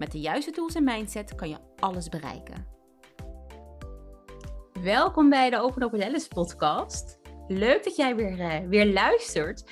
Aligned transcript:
Met 0.00 0.12
de 0.12 0.20
juiste 0.20 0.50
tools 0.50 0.74
en 0.74 0.84
mindset 0.84 1.34
kan 1.34 1.48
je 1.48 1.56
alles 1.76 2.08
bereiken. 2.08 2.66
Welkom 4.82 5.28
bij 5.28 5.50
de 5.50 5.58
Open 5.58 5.82
Open 5.82 6.02
Alice 6.02 6.28
podcast. 6.28 7.18
Leuk 7.48 7.84
dat 7.84 7.96
jij 7.96 8.16
weer, 8.16 8.38
uh, 8.38 8.68
weer 8.68 8.92
luistert. 8.92 9.70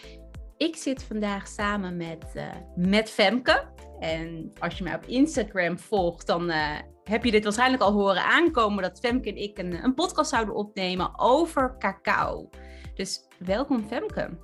Ik 0.57 0.77
zit 0.77 1.03
vandaag 1.03 1.47
samen 1.47 1.97
met, 1.97 2.33
uh, 2.35 2.51
met 2.77 3.11
Femke. 3.11 3.73
En 3.99 4.53
als 4.59 4.79
je 4.79 4.85
mij 4.85 4.95
op 4.95 5.05
Instagram 5.05 5.79
volgt, 5.79 6.27
dan 6.27 6.51
uh, 6.51 6.79
heb 7.05 7.25
je 7.25 7.31
dit 7.31 7.45
waarschijnlijk 7.45 7.83
al 7.83 7.93
horen 7.93 8.25
aankomen 8.25 8.83
dat 8.83 8.99
Femke 8.99 9.29
en 9.29 9.37
ik 9.37 9.59
een, 9.59 9.85
een 9.85 9.95
podcast 9.95 10.31
zouden 10.31 10.55
opnemen 10.55 11.19
over 11.19 11.79
cacao. 11.79 12.49
Dus 12.95 13.27
welkom 13.39 13.87
Femke. 13.87 14.39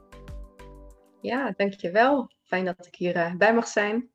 Ja, 1.21 1.53
dankjewel. 1.57 2.31
Fijn 2.43 2.65
dat 2.65 2.87
ik 2.87 2.95
hier 2.95 3.35
bij 3.39 3.55
mag 3.55 3.67
zijn. 3.69 4.14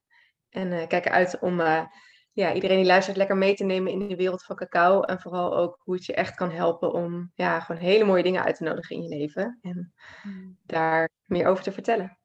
En 0.49 0.71
uh, 0.71 0.87
kijk 0.87 1.05
eruit 1.05 1.39
om 1.39 1.59
uh, 1.59 1.83
ja, 2.31 2.53
iedereen 2.53 2.77
die 2.77 2.85
luistert 2.85 3.17
lekker 3.17 3.37
mee 3.37 3.55
te 3.55 3.63
nemen 3.63 3.91
in 3.91 4.07
de 4.07 4.15
wereld 4.15 4.43
van 4.43 4.55
cacao. 4.55 5.01
En 5.01 5.19
vooral 5.19 5.57
ook 5.57 5.79
hoe 5.83 5.95
het 5.95 6.05
je 6.05 6.13
echt 6.13 6.35
kan 6.35 6.51
helpen 6.51 6.93
om 6.93 7.31
ja, 7.35 7.59
gewoon 7.59 7.81
hele 7.81 8.03
mooie 8.03 8.23
dingen 8.23 8.43
uit 8.43 8.55
te 8.55 8.63
nodigen 8.63 8.95
in 8.95 9.03
je 9.03 9.09
leven. 9.09 9.59
En 9.61 9.93
mm. 10.23 10.57
daar 10.65 11.09
meer 11.25 11.47
over 11.47 11.63
te 11.63 11.71
vertellen. 11.71 12.17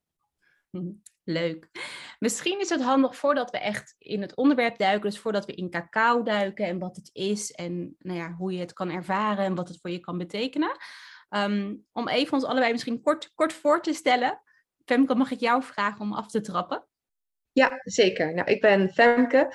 Leuk. 1.25 1.69
Misschien 2.19 2.61
is 2.61 2.69
het 2.69 2.83
handig 2.83 3.17
voordat 3.17 3.51
we 3.51 3.59
echt 3.59 3.95
in 3.99 4.21
het 4.21 4.35
onderwerp 4.35 4.79
duiken, 4.79 5.11
dus 5.11 5.19
voordat 5.19 5.47
we 5.47 5.55
in 5.55 5.71
cacao 5.71 6.23
duiken 6.23 6.67
en 6.67 6.79
wat 6.79 6.97
het 6.97 7.11
is 7.13 7.53
en 7.53 7.97
nou 7.99 8.19
ja, 8.19 8.33
hoe 8.33 8.53
je 8.53 8.59
het 8.59 8.73
kan 8.73 8.91
ervaren 8.91 9.45
en 9.45 9.55
wat 9.55 9.69
het 9.69 9.81
voor 9.81 9.91
je 9.91 10.01
kan 10.01 10.19
betekenen. 10.19 10.77
Um, 11.31 11.87
om 11.93 12.09
even 12.09 12.33
ons 12.33 12.45
allebei 12.45 12.73
misschien 12.73 13.01
kort, 13.01 13.33
kort 13.35 13.53
voor 13.53 13.83
te 13.83 13.93
stellen. 13.93 14.41
Femke, 14.85 15.15
mag 15.15 15.31
ik 15.31 15.41
jou 15.41 15.63
vragen 15.63 16.01
om 16.01 16.13
af 16.13 16.31
te 16.31 16.41
trappen? 16.41 16.87
Ja, 17.55 17.81
zeker. 17.83 18.35
Nou, 18.35 18.51
ik 18.51 18.61
ben 18.61 18.91
Femke. 18.91 19.53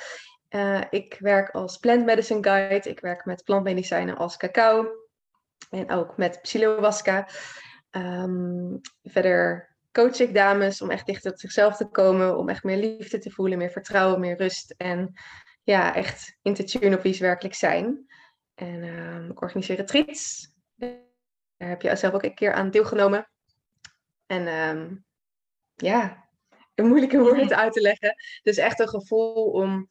Uh, 0.49 0.81
ik 0.89 1.17
werk 1.19 1.49
als 1.49 1.77
plant 1.77 2.05
medicine 2.05 2.43
guide. 2.43 2.89
Ik 2.89 2.99
werk 2.99 3.25
met 3.25 3.43
plantmedicijnen 3.43 4.17
als 4.17 4.37
cacao 4.37 4.87
en 5.69 5.91
ook 5.91 6.17
met 6.17 6.41
psilowasca. 6.41 7.27
Um, 7.91 8.79
verder 9.03 9.75
coach 9.91 10.19
ik 10.19 10.33
dames 10.33 10.81
om 10.81 10.89
echt 10.89 11.05
dichter 11.05 11.31
tot 11.31 11.39
zichzelf 11.39 11.77
te 11.77 11.89
komen, 11.89 12.37
om 12.37 12.49
echt 12.49 12.63
meer 12.63 12.77
liefde 12.77 13.17
te 13.17 13.31
voelen, 13.31 13.57
meer 13.57 13.71
vertrouwen, 13.71 14.19
meer 14.19 14.37
rust 14.37 14.73
en 14.77 15.13
ja, 15.63 15.95
echt 15.95 16.37
in 16.41 16.53
te 16.53 16.63
tune 16.63 16.95
op 16.95 17.01
wie 17.01 17.13
ze 17.13 17.23
werkelijk 17.23 17.55
zijn. 17.55 18.05
En 18.55 18.83
um, 18.83 19.31
ik 19.31 19.41
organiseer 19.41 19.75
retreats. 19.75 20.51
Daar 20.75 21.69
heb 21.69 21.81
je 21.81 21.95
zelf 21.95 22.13
ook 22.13 22.23
een 22.23 22.35
keer 22.35 22.53
aan 22.53 22.71
deelgenomen. 22.71 23.29
En 24.25 24.47
um, 24.47 25.05
ja, 25.75 26.28
moeilijke 26.83 27.19
woorden 27.19 27.55
uit 27.55 27.73
te 27.73 27.81
leggen. 27.81 28.15
Dus 28.43 28.57
echt 28.57 28.79
een 28.79 28.89
gevoel 28.89 29.51
om 29.51 29.89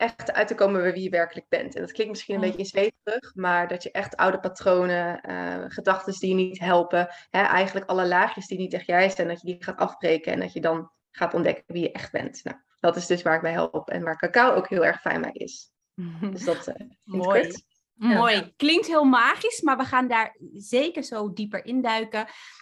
echt 0.00 0.32
uit 0.32 0.48
te 0.48 0.54
komen 0.54 0.82
bij 0.82 0.92
wie 0.92 1.02
je 1.02 1.10
werkelijk 1.10 1.48
bent. 1.48 1.74
En 1.74 1.80
dat 1.80 1.92
klinkt 1.92 2.12
misschien 2.12 2.34
een 2.34 2.40
beetje 2.40 2.64
zweverig, 2.64 3.34
maar 3.34 3.68
dat 3.68 3.82
je 3.82 3.90
echt 3.90 4.16
oude 4.16 4.40
patronen, 4.40 5.30
uh, 5.30 5.64
gedachten 5.68 6.18
die 6.18 6.28
je 6.28 6.34
niet 6.34 6.58
helpen, 6.58 7.08
hè, 7.30 7.42
eigenlijk 7.42 7.86
alle 7.86 8.06
laagjes 8.06 8.46
die 8.46 8.58
niet 8.58 8.72
echt 8.72 8.86
jij 8.86 9.10
zijn, 9.10 9.28
dat 9.28 9.40
je 9.40 9.46
die 9.46 9.64
gaat 9.64 9.78
afbreken 9.78 10.32
en 10.32 10.40
dat 10.40 10.52
je 10.52 10.60
dan 10.60 10.90
gaat 11.10 11.34
ontdekken 11.34 11.64
wie 11.66 11.82
je 11.82 11.92
echt 11.92 12.12
bent. 12.12 12.40
Nou, 12.44 12.56
dat 12.80 12.96
is 12.96 13.06
dus 13.06 13.22
waar 13.22 13.34
ik 13.34 13.42
bij 13.42 13.52
help 13.52 13.88
en 13.88 14.02
waar 14.02 14.16
cacao 14.16 14.54
ook 14.54 14.68
heel 14.68 14.84
erg 14.84 15.00
fijn 15.00 15.20
bij 15.20 15.32
is. 15.32 15.72
Dus 16.32 16.44
dat 16.44 16.68
uh, 16.68 16.74
Mooi. 17.04 17.42
Kort. 17.42 17.64
Mooi. 18.00 18.52
Klinkt 18.56 18.86
heel 18.86 19.04
magisch, 19.04 19.60
maar 19.60 19.76
we 19.76 19.84
gaan 19.84 20.08
daar 20.08 20.36
zeker 20.52 21.02
zo 21.02 21.32
dieper 21.32 21.64
induiken. 21.64 22.20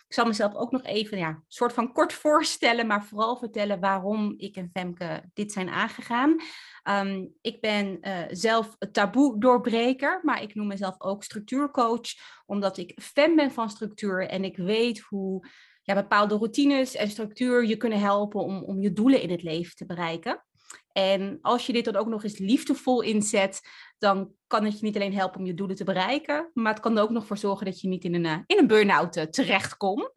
Ik 0.08 0.14
zal 0.14 0.26
mezelf 0.26 0.54
ook 0.54 0.70
nog 0.70 0.82
even 0.82 1.18
ja, 1.18 1.42
soort 1.48 1.72
van 1.72 1.92
kort 1.92 2.12
voorstellen, 2.12 2.86
maar 2.86 3.04
vooral 3.04 3.36
vertellen 3.36 3.80
waarom 3.80 4.34
ik 4.36 4.56
en 4.56 4.70
Femke 4.72 5.22
dit 5.34 5.52
zijn 5.52 5.68
aangegaan. 5.68 6.36
Um, 6.84 7.34
ik 7.40 7.60
ben 7.60 7.98
uh, 8.00 8.18
zelf 8.28 8.76
taboe-doorbreker, 8.92 10.20
maar 10.22 10.42
ik 10.42 10.54
noem 10.54 10.66
mezelf 10.66 11.00
ook 11.00 11.24
structuurcoach, 11.24 12.08
omdat 12.46 12.76
ik 12.76 12.98
fan 13.02 13.36
ben 13.36 13.50
van 13.50 13.70
structuur 13.70 14.28
en 14.28 14.44
ik 14.44 14.56
weet 14.56 14.98
hoe 14.98 15.48
ja, 15.82 15.94
bepaalde 15.94 16.34
routines 16.34 16.94
en 16.94 17.08
structuur 17.08 17.66
je 17.66 17.76
kunnen 17.76 18.00
helpen 18.00 18.40
om, 18.40 18.64
om 18.64 18.80
je 18.80 18.92
doelen 18.92 19.22
in 19.22 19.30
het 19.30 19.42
leven 19.42 19.76
te 19.76 19.86
bereiken. 19.86 20.44
En 20.92 21.38
als 21.42 21.66
je 21.66 21.72
dit 21.72 21.84
dan 21.84 21.96
ook 21.96 22.06
nog 22.06 22.24
eens 22.24 22.38
liefdevol 22.38 23.00
inzet, 23.00 23.60
dan 23.98 24.32
kan 24.46 24.64
het 24.64 24.78
je 24.78 24.84
niet 24.84 24.96
alleen 24.96 25.14
helpen 25.14 25.40
om 25.40 25.46
je 25.46 25.54
doelen 25.54 25.76
te 25.76 25.84
bereiken, 25.84 26.50
maar 26.54 26.72
het 26.72 26.82
kan 26.82 26.96
er 26.96 27.02
ook 27.02 27.10
nog 27.10 27.26
voor 27.26 27.38
zorgen 27.38 27.66
dat 27.66 27.80
je 27.80 27.88
niet 27.88 28.04
in 28.04 28.14
een, 28.14 28.24
eh, 28.24 28.38
in 28.46 28.58
een 28.58 28.66
burn-out 28.66 29.16
uh, 29.16 29.24
terechtkomt. 29.24 30.10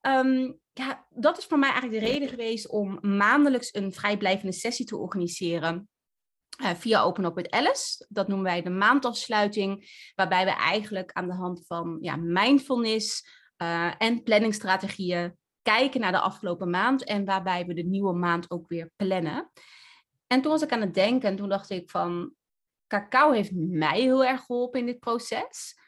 Um, 0.00 0.58
ja, 0.72 1.06
dat 1.10 1.38
is 1.38 1.44
voor 1.44 1.58
mij 1.58 1.70
eigenlijk 1.70 2.00
de 2.00 2.10
reden 2.10 2.28
geweest 2.28 2.68
om 2.68 2.98
maandelijks 3.00 3.74
een 3.74 3.92
vrijblijvende 3.92 4.52
sessie 4.52 4.86
te 4.86 4.96
organiseren. 4.96 5.88
Uh, 6.62 6.70
via 6.70 7.02
Open 7.02 7.24
Up 7.24 7.34
with 7.34 7.50
Alice. 7.50 8.06
Dat 8.08 8.28
noemen 8.28 8.46
wij 8.46 8.62
de 8.62 8.70
maandafsluiting, 8.70 9.90
waarbij 10.14 10.44
we 10.44 10.50
eigenlijk 10.50 11.12
aan 11.12 11.26
de 11.26 11.34
hand 11.34 11.66
van 11.66 11.98
ja, 12.00 12.16
mindfulness 12.16 13.26
en 13.98 14.22
planningstrategieën 14.22 15.36
kijken 15.64 16.00
naar 16.00 16.12
de 16.12 16.20
afgelopen 16.20 16.70
maand 16.70 17.04
en 17.04 17.24
waarbij 17.24 17.66
we 17.66 17.74
de 17.74 17.82
nieuwe 17.82 18.12
maand 18.12 18.50
ook 18.50 18.68
weer 18.68 18.90
plannen. 18.96 19.50
En 20.26 20.42
toen 20.42 20.50
was 20.50 20.62
ik 20.62 20.72
aan 20.72 20.80
het 20.80 20.94
denken 20.94 21.28
en 21.28 21.36
toen 21.36 21.48
dacht 21.48 21.70
ik 21.70 21.90
van, 21.90 22.34
cacao 22.86 23.30
heeft 23.30 23.50
mij 23.54 24.00
heel 24.00 24.24
erg 24.24 24.40
geholpen 24.40 24.80
in 24.80 24.86
dit 24.86 25.00
proces. 25.00 25.78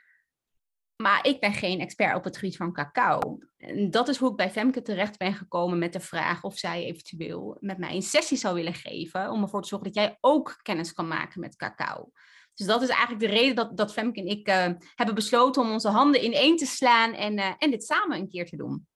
Maar 0.97 1.27
ik 1.27 1.41
ben 1.41 1.53
geen 1.53 1.81
expert 1.81 2.17
op 2.17 2.25
het 2.25 2.37
gebied 2.37 2.57
van 2.57 2.73
cacao. 2.73 3.39
En 3.57 3.91
dat 3.91 4.09
is 4.09 4.17
hoe 4.17 4.31
ik 4.31 4.37
bij 4.37 4.51
Femke 4.51 4.83
terecht 4.83 5.19
ben 5.19 5.35
gekomen 5.35 5.79
met 5.79 5.93
de 5.93 6.01
vraag 6.01 6.43
of 6.43 6.59
zij 6.59 6.85
eventueel 6.85 7.57
met 7.61 7.79
mij 7.79 7.95
een 7.95 8.03
sessie 8.03 8.37
zou 8.37 8.55
willen 8.55 8.75
geven. 8.75 9.31
Om 9.31 9.43
ervoor 9.43 9.63
te 9.63 9.69
zorgen 9.69 9.93
dat 9.93 10.03
jij 10.03 10.19
ook 10.21 10.59
kennis 10.63 10.93
kan 10.93 11.09
maken 11.09 11.41
met 11.41 11.57
cacao. 11.57 12.11
Dus 12.55 12.67
dat 12.67 12.83
is 12.83 12.89
eigenlijk 12.89 13.21
de 13.21 13.39
reden 13.39 13.55
dat, 13.55 13.77
dat 13.77 13.93
Femke 13.93 14.21
en 14.21 14.27
ik 14.27 14.49
uh, 14.49 14.69
hebben 14.95 15.15
besloten 15.15 15.63
om 15.63 15.71
onze 15.71 15.89
handen 15.89 16.25
ineen 16.25 16.57
te 16.57 16.67
slaan 16.67 17.13
en, 17.13 17.39
uh, 17.39 17.53
en 17.59 17.71
dit 17.71 17.85
samen 17.85 18.19
een 18.19 18.29
keer 18.29 18.47
te 18.47 18.57
doen. 18.57 18.87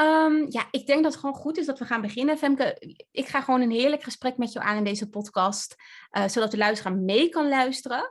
Um, 0.00 0.46
ja, 0.48 0.68
ik 0.70 0.86
denk 0.86 1.02
dat 1.02 1.12
het 1.12 1.20
gewoon 1.20 1.36
goed 1.36 1.58
is 1.58 1.66
dat 1.66 1.78
we 1.78 1.84
gaan 1.84 2.00
beginnen. 2.00 2.38
Femke, 2.38 2.96
ik 3.10 3.26
ga 3.26 3.40
gewoon 3.40 3.60
een 3.60 3.70
heerlijk 3.70 4.02
gesprek 4.02 4.36
met 4.36 4.52
jou 4.52 4.66
aan 4.66 4.76
in 4.76 4.84
deze 4.84 5.08
podcast, 5.08 5.76
uh, 6.12 6.28
zodat 6.28 6.50
de 6.50 6.56
luisteraar 6.56 6.96
mee 6.96 7.28
kan 7.28 7.48
luisteren. 7.48 8.10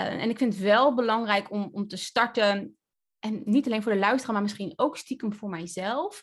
Uh, 0.00 0.22
en 0.22 0.30
ik 0.30 0.38
vind 0.38 0.52
het 0.52 0.62
wel 0.62 0.94
belangrijk 0.94 1.50
om, 1.50 1.68
om 1.72 1.88
te 1.88 1.96
starten, 1.96 2.76
en 3.18 3.42
niet 3.44 3.66
alleen 3.66 3.82
voor 3.82 3.92
de 3.92 3.98
luisteraar, 3.98 4.34
maar 4.34 4.42
misschien 4.42 4.72
ook 4.76 4.96
stiekem 4.96 5.34
voor 5.34 5.48
mijzelf. 5.48 6.22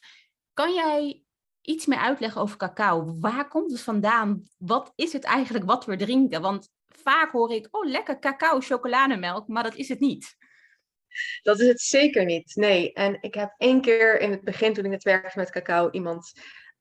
Kan 0.53 0.74
jij 0.74 1.24
iets 1.62 1.86
meer 1.86 1.97
uitleggen 1.97 2.42
over 2.42 2.58
cacao? 2.58 3.19
Waar 3.19 3.47
komt 3.47 3.72
het 3.72 3.81
vandaan? 3.81 4.44
Wat 4.58 4.92
is 4.96 5.13
het 5.13 5.24
eigenlijk 5.24 5.66
wat 5.66 5.86
we 5.86 5.96
drinken? 5.96 6.42
Want 6.42 6.69
vaak 6.88 7.31
hoor 7.31 7.52
ik, 7.52 7.68
oh 7.72 7.86
lekker 7.86 8.19
cacao, 8.19 8.59
chocolademelk, 8.59 9.47
maar 9.47 9.63
dat 9.63 9.75
is 9.75 9.90
het 9.90 10.00
niet. 10.00 10.36
Dat 11.41 11.59
is 11.59 11.68
het 11.68 11.81
zeker 11.81 12.25
niet. 12.25 12.56
Nee. 12.56 12.94
En 12.94 13.18
ik 13.22 13.34
heb 13.34 13.53
één 13.57 13.81
keer 13.81 14.19
in 14.19 14.31
het 14.31 14.44
begin, 14.44 14.74
toen 14.74 14.85
ik 14.85 14.91
net 14.91 15.04
werkte 15.04 15.39
met 15.39 15.51
cacao, 15.51 15.89
iemand 15.92 16.31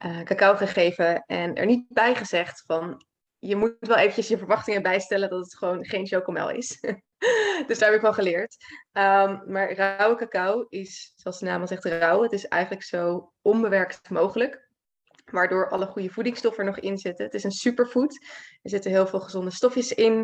uh, 0.07 0.23
cacao 0.23 0.57
gegeven 0.57 1.25
en 1.27 1.55
er 1.55 1.67
niet 1.67 1.85
bij 1.89 2.15
gezegd 2.15 2.63
van 2.67 3.05
je 3.39 3.57
moet 3.57 3.77
wel 3.81 3.97
eventjes 3.97 4.29
je 4.29 4.39
verwachtingen 4.39 4.83
bijstellen 4.83 5.31
dat 5.31 5.45
het 5.45 5.57
gewoon 5.57 5.85
geen 5.85 6.07
chocomel 6.07 6.51
is. 6.51 6.81
dus 7.67 7.79
daar 7.79 7.89
heb 7.89 7.95
ik 7.97 8.01
wel 8.01 8.13
geleerd. 8.13 8.57
Um, 8.93 9.43
maar 9.47 9.73
rauwe 9.75 10.17
cacao 10.17 10.67
is, 10.69 11.13
zoals 11.17 11.39
de 11.39 11.45
naam 11.45 11.61
al 11.61 11.67
zegt, 11.67 11.85
rauw. 11.85 12.23
Het 12.23 12.33
is 12.33 12.47
eigenlijk 12.47 12.83
zo 12.83 13.33
onbewerkt 13.41 14.11
mogelijk. 14.11 14.69
Waardoor 15.25 15.71
alle 15.71 15.87
goede 15.87 16.11
voedingsstoffen 16.11 16.65
er 16.65 16.71
nog 16.71 16.81
in 16.81 16.99
zitten. 16.99 17.25
Het 17.25 17.35
is 17.35 17.45
een 17.45 17.51
superfood. 17.51 18.25
Er 18.63 18.71
zitten 18.71 18.91
heel 18.91 19.07
veel 19.07 19.21
gezonde 19.21 19.51
stofjes 19.51 19.93
in. 19.93 20.17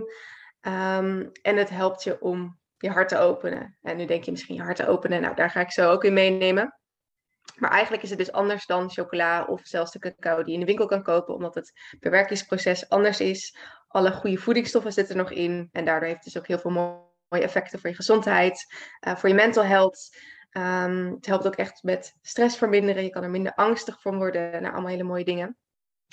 Um, 0.61 1.31
en 1.43 1.57
het 1.57 1.71
helpt 1.71 2.03
je 2.03 2.21
om 2.21 2.59
je 2.79 2.91
hart 2.91 3.09
te 3.09 3.19
openen. 3.19 3.77
En 3.83 3.97
nu 3.97 4.07
denk 4.07 4.25
je 4.25 4.31
misschien 4.31 4.55
je 4.55 4.63
hart 4.63 4.77
te 4.77 4.87
openen. 4.87 5.21
Nou, 5.21 5.35
daar 5.35 5.51
ga 5.51 5.61
ik 5.61 5.71
zo 5.71 5.91
ook 5.91 6.05
in 6.05 6.13
meenemen. 6.13 6.79
Maar 7.57 7.71
eigenlijk 7.71 8.03
is 8.03 8.11
het 8.11 8.19
dus 8.19 8.33
anders 8.33 8.67
dan 8.67 8.91
chocola 8.91 9.45
of 9.45 9.61
zelfs 9.65 9.93
de 9.93 9.99
cacao 9.99 10.37
die 10.37 10.47
je 10.47 10.53
in 10.53 10.61
de 10.61 10.67
winkel 10.67 10.87
kan 10.87 11.03
kopen, 11.03 11.35
omdat 11.35 11.55
het 11.55 11.73
bewerkingsproces 12.01 12.89
anders 12.89 13.21
is. 13.21 13.57
Alle 13.89 14.13
goede 14.13 14.39
voedingsstoffen 14.39 14.93
zitten 14.93 15.17
er 15.17 15.23
nog 15.23 15.31
in. 15.33 15.69
En 15.73 15.85
daardoor 15.85 16.09
heeft 16.09 16.25
het 16.25 16.33
dus 16.33 16.43
ook 16.43 16.49
heel 16.49 16.59
veel 16.59 16.71
mooie 16.71 17.45
effecten 17.45 17.81
voor 17.81 17.91
je 17.91 17.97
gezondheid, 17.97 18.67
uh, 19.07 19.17
voor 19.17 19.29
je 19.29 19.35
mental 19.35 19.65
health. 19.65 20.17
Um, 20.53 21.15
het 21.15 21.27
helpt 21.27 21.47
ook 21.47 21.57
echt 21.57 21.83
met 21.83 22.15
stress 22.23 22.57
verminderen. 22.57 23.05
Je 23.05 23.11
kan 23.11 23.23
er 23.23 23.31
minder 23.31 23.55
angstig 23.55 24.01
van 24.01 24.17
worden. 24.17 24.51
Nou, 24.51 24.73
allemaal 24.73 24.91
hele 24.91 25.03
mooie 25.03 25.25
dingen. 25.25 25.57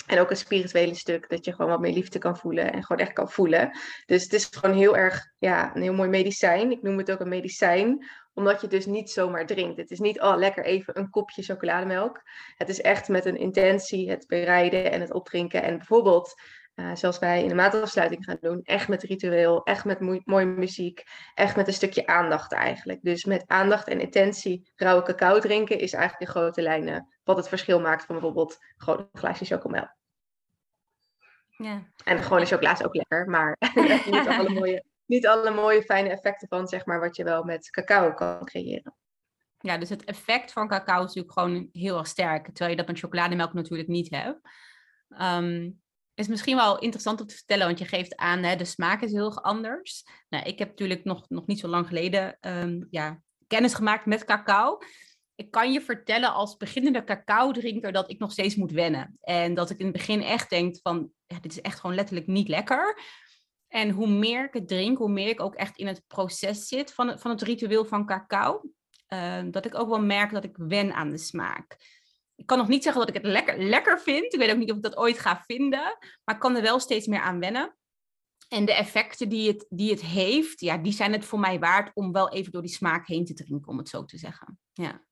En 0.06 0.18
ook 0.18 0.30
een 0.30 0.36
spirituele 0.36 0.94
stuk, 0.94 1.28
dat 1.28 1.44
je 1.44 1.52
gewoon 1.52 1.70
wat 1.70 1.80
meer 1.80 1.92
liefde 1.92 2.18
kan 2.18 2.36
voelen 2.36 2.72
en 2.72 2.84
gewoon 2.84 3.02
echt 3.02 3.12
kan 3.12 3.30
voelen. 3.30 3.78
Dus 4.06 4.22
het 4.22 4.32
is 4.32 4.48
gewoon 4.50 4.76
heel 4.76 4.96
erg, 4.96 5.32
ja, 5.38 5.76
een 5.76 5.82
heel 5.82 5.94
mooi 5.94 6.08
medicijn. 6.08 6.70
Ik 6.70 6.82
noem 6.82 6.98
het 6.98 7.10
ook 7.10 7.20
een 7.20 7.28
medicijn, 7.28 8.06
omdat 8.34 8.60
je 8.60 8.66
dus 8.66 8.86
niet 8.86 9.10
zomaar 9.10 9.46
drinkt. 9.46 9.76
Het 9.76 9.90
is 9.90 9.98
niet, 9.98 10.20
oh, 10.20 10.36
lekker 10.36 10.64
even 10.64 10.98
een 10.98 11.10
kopje 11.10 11.42
chocolademelk. 11.42 12.22
Het 12.56 12.68
is 12.68 12.80
echt 12.80 13.08
met 13.08 13.24
een 13.24 13.38
intentie, 13.38 14.10
het 14.10 14.26
bereiden 14.26 14.92
en 14.92 15.00
het 15.00 15.12
opdrinken. 15.12 15.62
En 15.62 15.76
bijvoorbeeld, 15.76 16.34
uh, 16.76 16.94
zoals 16.94 17.18
wij 17.18 17.42
in 17.42 17.48
de 17.48 17.54
maandafsluiting 17.54 18.24
gaan 18.24 18.38
doen, 18.40 18.60
echt 18.62 18.88
met 18.88 19.02
ritueel, 19.02 19.62
echt 19.64 19.84
met 19.84 20.24
mooie 20.24 20.46
muziek, 20.46 21.04
echt 21.34 21.56
met 21.56 21.66
een 21.66 21.72
stukje 21.72 22.06
aandacht 22.06 22.52
eigenlijk. 22.52 23.02
Dus 23.02 23.24
met 23.24 23.44
aandacht 23.46 23.88
en 23.88 24.00
intentie 24.00 24.72
rauwe 24.74 25.02
cacao 25.02 25.38
drinken 25.38 25.78
is 25.78 25.92
eigenlijk 25.92 26.22
in 26.22 26.40
grote 26.40 26.62
lijnen 26.62 27.08
wat 27.24 27.36
het 27.36 27.48
verschil 27.48 27.80
maakt 27.80 28.04
van 28.04 28.14
bijvoorbeeld 28.14 28.58
gewoon 28.76 28.98
een 28.98 29.20
glaasje 29.20 29.44
chocomel. 29.44 29.88
Ja. 31.48 31.82
En 32.04 32.22
gewone 32.22 32.44
chocola 32.46 32.72
is 32.72 32.84
ook 32.84 32.94
lekker, 32.94 33.28
maar 33.28 33.56
niet, 34.10 34.28
alle 34.28 34.50
mooie, 34.50 34.84
niet 35.06 35.26
alle 35.26 35.50
mooie 35.50 35.82
fijne 35.82 36.08
effecten 36.08 36.48
van 36.48 36.68
zeg 36.68 36.86
maar 36.86 37.00
wat 37.00 37.16
je 37.16 37.24
wel 37.24 37.44
met 37.44 37.70
cacao 37.70 38.12
kan 38.12 38.44
creëren. 38.44 38.94
Ja, 39.58 39.78
dus 39.78 39.88
het 39.88 40.04
effect 40.04 40.52
van 40.52 40.68
cacao 40.68 40.96
is 40.96 41.14
natuurlijk 41.14 41.32
gewoon 41.32 41.68
heel 41.72 41.98
erg 41.98 42.06
sterk, 42.06 42.44
terwijl 42.46 42.70
je 42.70 42.76
dat 42.76 42.86
met 42.86 42.98
chocolademelk 42.98 43.52
natuurlijk 43.52 43.88
niet 43.88 44.10
hebt. 44.10 44.40
Um, 45.08 45.84
is 46.18 46.28
misschien 46.28 46.56
wel 46.56 46.78
interessant 46.78 47.20
om 47.20 47.26
te 47.26 47.34
vertellen, 47.34 47.66
want 47.66 47.78
je 47.78 47.84
geeft 47.84 48.16
aan, 48.16 48.42
hè, 48.42 48.56
de 48.56 48.64
smaak 48.64 49.02
is 49.02 49.12
heel 49.12 49.42
anders. 49.42 50.04
Nou, 50.28 50.44
ik 50.44 50.58
heb 50.58 50.68
natuurlijk 50.68 51.04
nog, 51.04 51.28
nog 51.28 51.46
niet 51.46 51.60
zo 51.60 51.68
lang 51.68 51.86
geleden 51.86 52.38
um, 52.40 52.86
ja, 52.90 53.20
kennis 53.46 53.74
gemaakt 53.74 54.06
met 54.06 54.24
cacao 54.24 54.78
ik 55.36 55.50
kan 55.50 55.72
je 55.72 55.80
vertellen 55.80 56.32
als 56.32 56.56
beginnende 56.56 57.04
cacao 57.04 57.52
drinker 57.52 57.92
dat 57.92 58.10
ik 58.10 58.18
nog 58.18 58.32
steeds 58.32 58.56
moet 58.56 58.72
wennen. 58.72 59.18
En 59.20 59.54
dat 59.54 59.70
ik 59.70 59.78
in 59.78 59.84
het 59.84 59.94
begin 59.94 60.22
echt 60.22 60.50
denk 60.50 60.76
van, 60.82 61.10
ja, 61.26 61.40
dit 61.40 61.52
is 61.52 61.60
echt 61.60 61.80
gewoon 61.80 61.96
letterlijk 61.96 62.26
niet 62.26 62.48
lekker. 62.48 63.00
En 63.68 63.90
hoe 63.90 64.08
meer 64.08 64.44
ik 64.44 64.52
het 64.52 64.68
drink, 64.68 64.98
hoe 64.98 65.10
meer 65.10 65.28
ik 65.28 65.40
ook 65.40 65.54
echt 65.54 65.76
in 65.76 65.86
het 65.86 66.02
proces 66.06 66.68
zit 66.68 66.92
van 66.92 67.08
het, 67.08 67.20
van 67.20 67.30
het 67.30 67.42
ritueel 67.42 67.84
van 67.84 68.06
cacao. 68.06 68.62
Uh, 69.08 69.42
dat 69.50 69.64
ik 69.64 69.74
ook 69.74 69.88
wel 69.88 70.00
merk 70.00 70.32
dat 70.32 70.44
ik 70.44 70.56
wen 70.56 70.92
aan 70.92 71.10
de 71.10 71.18
smaak. 71.18 71.76
Ik 72.36 72.46
kan 72.46 72.58
nog 72.58 72.68
niet 72.68 72.82
zeggen 72.82 73.06
dat 73.06 73.16
ik 73.16 73.22
het 73.22 73.32
lekker, 73.32 73.58
lekker 73.62 74.00
vind. 74.00 74.32
Ik 74.32 74.38
weet 74.38 74.50
ook 74.50 74.56
niet 74.56 74.70
of 74.70 74.76
ik 74.76 74.82
dat 74.82 74.96
ooit 74.96 75.18
ga 75.18 75.42
vinden. 75.46 75.98
Maar 76.24 76.34
ik 76.34 76.40
kan 76.40 76.56
er 76.56 76.62
wel 76.62 76.78
steeds 76.78 77.06
meer 77.06 77.20
aan 77.20 77.40
wennen. 77.40 77.76
En 78.48 78.64
de 78.64 78.74
effecten 78.74 79.28
die 79.28 79.48
het, 79.48 79.66
die 79.68 79.90
het 79.90 80.00
heeft, 80.00 80.60
ja, 80.60 80.78
die 80.78 80.92
zijn 80.92 81.12
het 81.12 81.24
voor 81.24 81.38
mij 81.38 81.58
waard 81.58 81.90
om 81.94 82.12
wel 82.12 82.32
even 82.32 82.52
door 82.52 82.62
die 82.62 82.70
smaak 82.70 83.06
heen 83.06 83.24
te 83.24 83.34
drinken, 83.34 83.68
om 83.68 83.78
het 83.78 83.88
zo 83.88 84.04
te 84.04 84.18
zeggen. 84.18 84.58
Ja. 84.72 85.04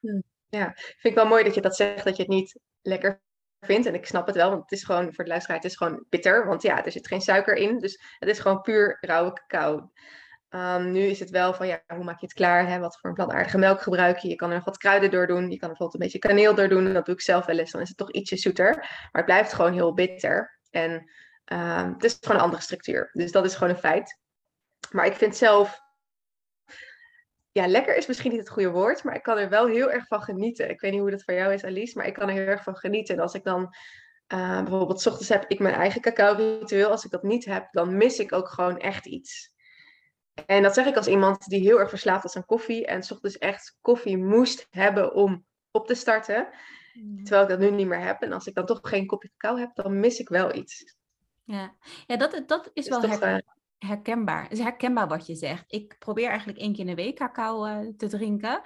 Hm, 0.00 0.20
ja, 0.48 0.72
vind 0.74 1.02
ik 1.02 1.14
wel 1.14 1.26
mooi 1.26 1.44
dat 1.44 1.54
je 1.54 1.60
dat 1.60 1.76
zegt, 1.76 2.04
dat 2.04 2.16
je 2.16 2.22
het 2.22 2.32
niet 2.32 2.58
lekker 2.82 3.22
vindt. 3.60 3.86
En 3.86 3.94
ik 3.94 4.06
snap 4.06 4.26
het 4.26 4.36
wel, 4.36 4.50
want 4.50 4.62
het 4.62 4.72
is 4.72 4.84
gewoon 4.84 5.14
voor 5.14 5.24
de 5.24 5.30
luisteraar, 5.30 5.56
het 5.56 5.66
is 5.66 5.76
gewoon 5.76 6.04
bitter. 6.08 6.46
Want 6.46 6.62
ja, 6.62 6.84
er 6.84 6.92
zit 6.92 7.06
geen 7.06 7.20
suiker 7.20 7.54
in, 7.56 7.78
dus 7.78 8.00
het 8.18 8.28
is 8.28 8.38
gewoon 8.38 8.60
puur 8.60 8.98
rauwe 9.00 9.32
cacao. 9.32 9.90
Um, 10.50 10.90
nu 10.90 11.00
is 11.00 11.20
het 11.20 11.30
wel 11.30 11.54
van, 11.54 11.66
ja, 11.66 11.82
hoe 11.86 12.04
maak 12.04 12.20
je 12.20 12.26
het 12.26 12.34
klaar? 12.34 12.68
Hè? 12.68 12.78
Wat 12.78 12.98
voor 12.98 13.10
een 13.10 13.16
plantaardige 13.16 13.58
melk 13.58 13.80
gebruik 13.80 14.18
je? 14.18 14.28
Je 14.28 14.34
kan 14.34 14.48
er 14.48 14.54
nog 14.54 14.64
wat 14.64 14.76
kruiden 14.76 15.10
door 15.10 15.26
doen. 15.26 15.50
Je 15.50 15.56
kan 15.56 15.68
er 15.70 15.76
bijvoorbeeld 15.76 15.94
een 15.94 16.00
beetje 16.00 16.18
kaneel 16.18 16.54
door 16.54 16.68
doen. 16.68 16.92
Dat 16.92 17.06
doe 17.06 17.14
ik 17.14 17.20
zelf 17.20 17.46
wel 17.46 17.58
eens. 17.58 17.70
Dan 17.70 17.80
is 17.80 17.88
het 17.88 17.96
toch 17.96 18.12
ietsje 18.12 18.36
zoeter. 18.36 18.76
Maar 18.76 19.08
het 19.12 19.24
blijft 19.24 19.52
gewoon 19.52 19.72
heel 19.72 19.94
bitter. 19.94 20.58
En 20.70 21.10
um, 21.52 21.92
het 21.92 22.04
is 22.04 22.16
gewoon 22.20 22.36
een 22.36 22.42
andere 22.42 22.62
structuur. 22.62 23.10
Dus 23.12 23.32
dat 23.32 23.44
is 23.44 23.54
gewoon 23.54 23.72
een 23.72 23.80
feit. 23.80 24.18
Maar 24.90 25.06
ik 25.06 25.14
vind 25.14 25.36
zelf 25.36 25.80
ja, 27.52 27.66
lekker 27.66 27.96
is 27.96 28.06
misschien 28.06 28.30
niet 28.30 28.40
het 28.40 28.50
goede 28.50 28.70
woord, 28.70 29.04
maar 29.04 29.14
ik 29.14 29.22
kan 29.22 29.38
er 29.38 29.48
wel 29.48 29.66
heel 29.66 29.90
erg 29.90 30.06
van 30.06 30.22
genieten. 30.22 30.70
Ik 30.70 30.80
weet 30.80 30.92
niet 30.92 31.00
hoe 31.00 31.10
dat 31.10 31.22
voor 31.22 31.34
jou 31.34 31.52
is, 31.52 31.64
Alice, 31.64 31.98
maar 31.98 32.06
ik 32.06 32.14
kan 32.14 32.28
er 32.28 32.34
heel 32.34 32.46
erg 32.46 32.62
van 32.62 32.76
genieten. 32.76 33.14
En 33.14 33.20
als 33.20 33.34
ik 33.34 33.44
dan 33.44 33.74
uh, 34.34 34.62
bijvoorbeeld, 34.62 35.00
s 35.00 35.06
ochtends 35.06 35.28
heb 35.28 35.44
ik 35.48 35.58
mijn 35.58 35.74
eigen 35.74 36.00
cacao-ritueel. 36.00 36.90
Als 36.90 37.04
ik 37.04 37.10
dat 37.10 37.22
niet 37.22 37.44
heb, 37.44 37.68
dan 37.70 37.96
mis 37.96 38.18
ik 38.18 38.32
ook 38.32 38.48
gewoon 38.48 38.78
echt 38.78 39.06
iets. 39.06 39.52
En 40.46 40.62
dat 40.62 40.74
zeg 40.74 40.86
ik 40.86 40.96
als 40.96 41.08
iemand 41.08 41.48
die 41.48 41.60
heel 41.60 41.80
erg 41.80 41.88
verslaafd 41.88 42.24
is 42.24 42.36
aan 42.36 42.46
koffie. 42.46 42.86
En 42.86 43.02
s 43.02 43.10
ochtends 43.10 43.38
echt 43.38 43.76
koffie 43.80 44.18
moest 44.18 44.66
hebben 44.70 45.14
om 45.14 45.44
op 45.70 45.86
te 45.86 45.94
starten. 45.94 46.48
Mm. 46.92 47.24
Terwijl 47.24 47.42
ik 47.42 47.48
dat 47.48 47.58
nu 47.58 47.70
niet 47.70 47.86
meer 47.86 48.02
heb. 48.02 48.22
En 48.22 48.32
als 48.32 48.46
ik 48.46 48.54
dan 48.54 48.66
toch 48.66 48.78
geen 48.82 49.06
kopje 49.06 49.30
cacao 49.36 49.58
heb, 49.58 49.74
dan 49.74 50.00
mis 50.00 50.18
ik 50.18 50.28
wel 50.28 50.54
iets. 50.54 50.96
Ja, 51.44 51.74
ja 52.06 52.16
dat, 52.16 52.42
dat 52.46 52.70
is 52.72 52.84
dus 52.84 52.88
wel 52.88 53.18
toch, 53.18 53.40
herkenbaar. 53.78 54.42
Het 54.42 54.52
is 54.52 54.58
herkenbaar 54.58 55.08
wat 55.08 55.26
je 55.26 55.34
zegt. 55.34 55.64
Ik 55.66 55.96
probeer 55.98 56.28
eigenlijk 56.28 56.58
één 56.58 56.72
keer 56.72 56.80
in 56.80 56.96
de 56.96 57.02
week 57.02 57.16
cacao 57.16 57.66
uh, 57.66 57.78
te 57.96 58.08
drinken. 58.08 58.60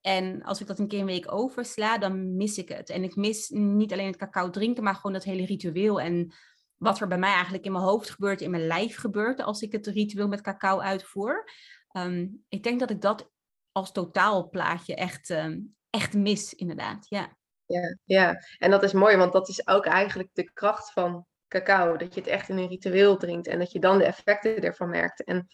En 0.00 0.42
als 0.42 0.60
ik 0.60 0.66
dat 0.66 0.78
een 0.78 0.88
keer 0.88 1.00
een 1.00 1.06
week 1.06 1.32
oversla, 1.32 1.98
dan 1.98 2.36
mis 2.36 2.58
ik 2.58 2.68
het. 2.68 2.90
En 2.90 3.02
ik 3.02 3.16
mis 3.16 3.48
niet 3.48 3.92
alleen 3.92 4.06
het 4.06 4.16
cacao 4.16 4.50
drinken, 4.50 4.82
maar 4.82 4.94
gewoon 4.94 5.12
dat 5.12 5.24
hele 5.24 5.46
ritueel. 5.46 6.00
En 6.00 6.32
wat 6.76 7.00
er 7.00 7.08
bij 7.08 7.18
mij 7.18 7.32
eigenlijk 7.32 7.64
in 7.64 7.72
mijn 7.72 7.84
hoofd 7.84 8.10
gebeurt, 8.10 8.40
in 8.40 8.50
mijn 8.50 8.66
lijf 8.66 8.96
gebeurt 8.96 9.40
als 9.40 9.62
ik 9.62 9.72
het 9.72 9.86
ritueel 9.86 10.28
met 10.28 10.40
cacao 10.40 10.80
uitvoer. 10.80 11.50
Um, 11.92 12.44
ik 12.48 12.62
denk 12.62 12.80
dat 12.80 12.90
ik 12.90 13.00
dat 13.00 13.30
als 13.72 13.92
totaalplaatje 13.92 14.94
echt, 14.94 15.30
um, 15.30 15.76
echt 15.90 16.14
mis, 16.14 16.54
inderdaad. 16.54 17.06
Ja. 17.08 17.36
Ja, 17.66 17.96
ja, 18.04 18.42
en 18.58 18.70
dat 18.70 18.82
is 18.82 18.92
mooi, 18.92 19.16
want 19.16 19.32
dat 19.32 19.48
is 19.48 19.66
ook 19.66 19.86
eigenlijk 19.86 20.28
de 20.32 20.52
kracht 20.52 20.92
van 20.92 21.26
cacao. 21.48 21.96
Dat 21.96 22.14
je 22.14 22.20
het 22.20 22.28
echt 22.28 22.48
in 22.48 22.58
een 22.58 22.68
ritueel 22.68 23.16
drinkt 23.16 23.46
en 23.46 23.58
dat 23.58 23.72
je 23.72 23.80
dan 23.80 23.98
de 23.98 24.04
effecten 24.04 24.62
ervan 24.62 24.90
merkt. 24.90 25.24
En 25.24 25.46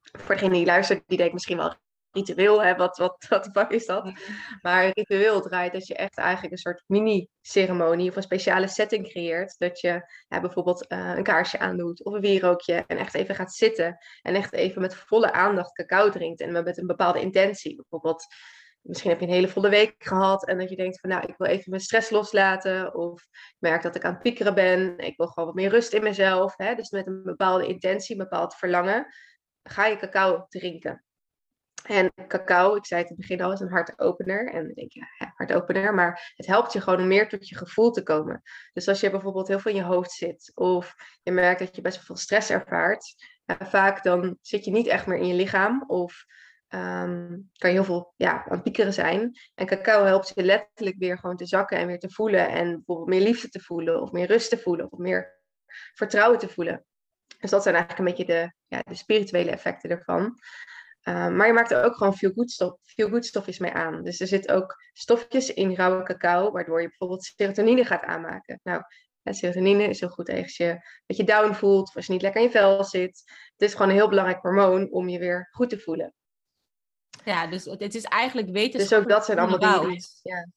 voor 0.00 0.34
degene 0.34 0.54
die 0.54 0.66
luistert, 0.66 1.02
die 1.06 1.18
denkt 1.18 1.32
misschien 1.32 1.56
wel 1.56 1.74
ritueel, 2.14 2.62
hè? 2.62 2.76
Wat, 2.76 2.98
wat, 2.98 3.26
wat 3.28 3.44
de 3.44 3.50
fuck 3.50 3.70
is 3.70 3.86
dat? 3.86 4.12
Maar 4.62 4.90
ritueel 4.94 5.40
draait 5.40 5.72
dat 5.72 5.86
je 5.86 5.94
echt 5.94 6.18
eigenlijk 6.18 6.52
een 6.52 6.58
soort 6.58 6.84
mini-ceremonie 6.86 8.08
of 8.08 8.16
een 8.16 8.22
speciale 8.22 8.68
setting 8.68 9.08
creëert. 9.08 9.54
Dat 9.58 9.80
je 9.80 10.02
ja, 10.28 10.40
bijvoorbeeld 10.40 10.92
uh, 10.92 11.12
een 11.16 11.22
kaarsje 11.22 11.58
aandoet 11.58 12.04
of 12.04 12.14
een 12.14 12.20
wierookje 12.20 12.84
en 12.86 12.98
echt 12.98 13.14
even 13.14 13.34
gaat 13.34 13.52
zitten. 13.52 13.98
En 14.22 14.34
echt 14.34 14.52
even 14.52 14.80
met 14.80 14.94
volle 14.94 15.32
aandacht 15.32 15.72
cacao 15.72 16.10
drinkt 16.10 16.40
en 16.40 16.52
met 16.52 16.78
een 16.78 16.86
bepaalde 16.86 17.20
intentie. 17.20 17.76
Bijvoorbeeld 17.76 18.26
misschien 18.84 19.10
heb 19.10 19.20
je 19.20 19.26
een 19.26 19.32
hele 19.32 19.48
volle 19.48 19.68
week 19.68 19.94
gehad 19.98 20.46
en 20.46 20.58
dat 20.58 20.70
je 20.70 20.76
denkt 20.76 21.00
van 21.00 21.10
nou, 21.10 21.26
ik 21.26 21.34
wil 21.36 21.46
even 21.46 21.70
mijn 21.70 21.82
stress 21.82 22.10
loslaten 22.10 22.94
of 22.94 23.22
ik 23.22 23.56
merk 23.58 23.82
dat 23.82 23.96
ik 23.96 24.04
aan 24.04 24.12
het 24.12 24.22
piekeren 24.22 24.54
ben, 24.54 24.98
ik 24.98 25.16
wil 25.16 25.26
gewoon 25.26 25.48
wat 25.48 25.58
meer 25.58 25.70
rust 25.70 25.92
in 25.92 26.02
mezelf. 26.02 26.56
Hè? 26.56 26.74
Dus 26.74 26.90
met 26.90 27.06
een 27.06 27.22
bepaalde 27.22 27.66
intentie, 27.66 28.16
een 28.16 28.22
bepaald 28.22 28.54
verlangen, 28.54 29.06
ga 29.62 29.86
je 29.86 29.96
cacao 29.96 30.46
drinken. 30.48 31.04
En 31.84 32.12
cacao, 32.28 32.74
ik 32.74 32.86
zei 32.86 33.00
het 33.00 33.10
in 33.10 33.16
het 33.16 33.26
begin 33.26 33.44
al, 33.44 33.52
is 33.52 33.60
een 33.60 33.70
hartopener. 33.70 34.52
En 34.52 34.64
dan 34.64 34.74
denk 34.74 34.92
je, 34.92 35.00
ja, 35.18 35.32
hartopener, 35.36 35.94
maar 35.94 36.32
het 36.36 36.46
helpt 36.46 36.72
je 36.72 36.80
gewoon 36.80 37.06
meer 37.06 37.28
tot 37.28 37.48
je 37.48 37.56
gevoel 37.56 37.90
te 37.90 38.02
komen. 38.02 38.42
Dus 38.72 38.88
als 38.88 39.00
je 39.00 39.10
bijvoorbeeld 39.10 39.48
heel 39.48 39.58
veel 39.58 39.70
in 39.70 39.76
je 39.76 39.84
hoofd 39.84 40.10
zit 40.10 40.52
of 40.54 40.94
je 41.22 41.32
merkt 41.32 41.58
dat 41.58 41.76
je 41.76 41.82
best 41.82 41.96
wel 41.96 42.04
veel 42.04 42.16
stress 42.16 42.50
ervaart, 42.50 43.14
vaak 43.58 44.02
dan 44.02 44.38
zit 44.40 44.64
je 44.64 44.70
niet 44.70 44.86
echt 44.86 45.06
meer 45.06 45.18
in 45.18 45.26
je 45.26 45.34
lichaam 45.34 45.84
of 45.86 46.24
um, 46.68 47.50
kan 47.56 47.70
je 47.70 47.76
heel 47.76 47.84
veel 47.84 48.14
ja, 48.16 48.44
aan 48.48 48.62
piekeren 48.62 48.92
zijn. 48.92 49.38
En 49.54 49.66
cacao 49.66 50.04
helpt 50.04 50.32
je 50.34 50.42
letterlijk 50.42 50.96
weer 50.98 51.18
gewoon 51.18 51.36
te 51.36 51.46
zakken 51.46 51.78
en 51.78 51.86
weer 51.86 51.98
te 51.98 52.10
voelen. 52.10 52.48
En 52.48 52.70
bijvoorbeeld 52.74 53.08
meer 53.08 53.20
liefde 53.20 53.48
te 53.48 53.60
voelen, 53.60 54.02
of 54.02 54.12
meer 54.12 54.26
rust 54.26 54.50
te 54.50 54.58
voelen, 54.58 54.92
of 54.92 54.98
meer 54.98 55.38
vertrouwen 55.94 56.38
te 56.38 56.48
voelen. 56.48 56.84
Dus 57.38 57.50
dat 57.50 57.62
zijn 57.62 57.74
eigenlijk 57.74 58.08
een 58.08 58.16
beetje 58.16 58.32
de, 58.32 58.52
ja, 58.66 58.82
de 58.84 58.94
spirituele 58.94 59.50
effecten 59.50 59.90
ervan. 59.90 60.38
Um, 61.08 61.36
maar 61.36 61.46
je 61.46 61.52
maakt 61.52 61.70
er 61.70 61.84
ook 61.84 61.96
gewoon 61.96 62.16
veel 62.16 62.32
goed, 62.32 62.50
stof, 62.50 62.76
veel 62.82 63.08
goed 63.08 63.26
stofjes 63.26 63.58
mee 63.58 63.72
aan. 63.72 64.02
Dus 64.02 64.20
er 64.20 64.26
zitten 64.26 64.54
ook 64.54 64.74
stofjes 64.92 65.52
in 65.52 65.74
rauwe 65.74 66.02
cacao, 66.02 66.50
waardoor 66.50 66.80
je 66.80 66.88
bijvoorbeeld 66.88 67.24
serotonine 67.24 67.84
gaat 67.84 68.02
aanmaken. 68.02 68.60
Nou, 68.62 68.82
serotonine 69.22 69.88
is 69.88 70.00
heel 70.00 70.08
goed 70.08 70.28
als 70.28 70.56
je 70.56 70.78
dat 71.06 71.16
je 71.16 71.24
down 71.24 71.52
voelt, 71.52 71.88
of 71.88 71.96
als 71.96 72.06
je 72.06 72.12
niet 72.12 72.22
lekker 72.22 72.40
in 72.40 72.46
je 72.46 72.52
vel 72.52 72.84
zit. 72.84 73.22
Het 73.56 73.68
is 73.68 73.72
gewoon 73.72 73.88
een 73.88 73.94
heel 73.94 74.08
belangrijk 74.08 74.42
hormoon 74.42 74.90
om 74.90 75.08
je 75.08 75.18
weer 75.18 75.48
goed 75.50 75.70
te 75.70 75.78
voelen. 75.78 76.14
Ja, 77.24 77.46
dus 77.46 77.64
het, 77.64 77.94
is 77.94 78.04
eigenlijk 78.04 78.50
weten. 78.50 78.78
Dus 78.78 78.94
ook 78.94 79.08
dat 79.08 79.24
zijn 79.24 79.38
allemaal 79.38 79.80
dingen. 79.80 80.00
Ja. 80.22 80.48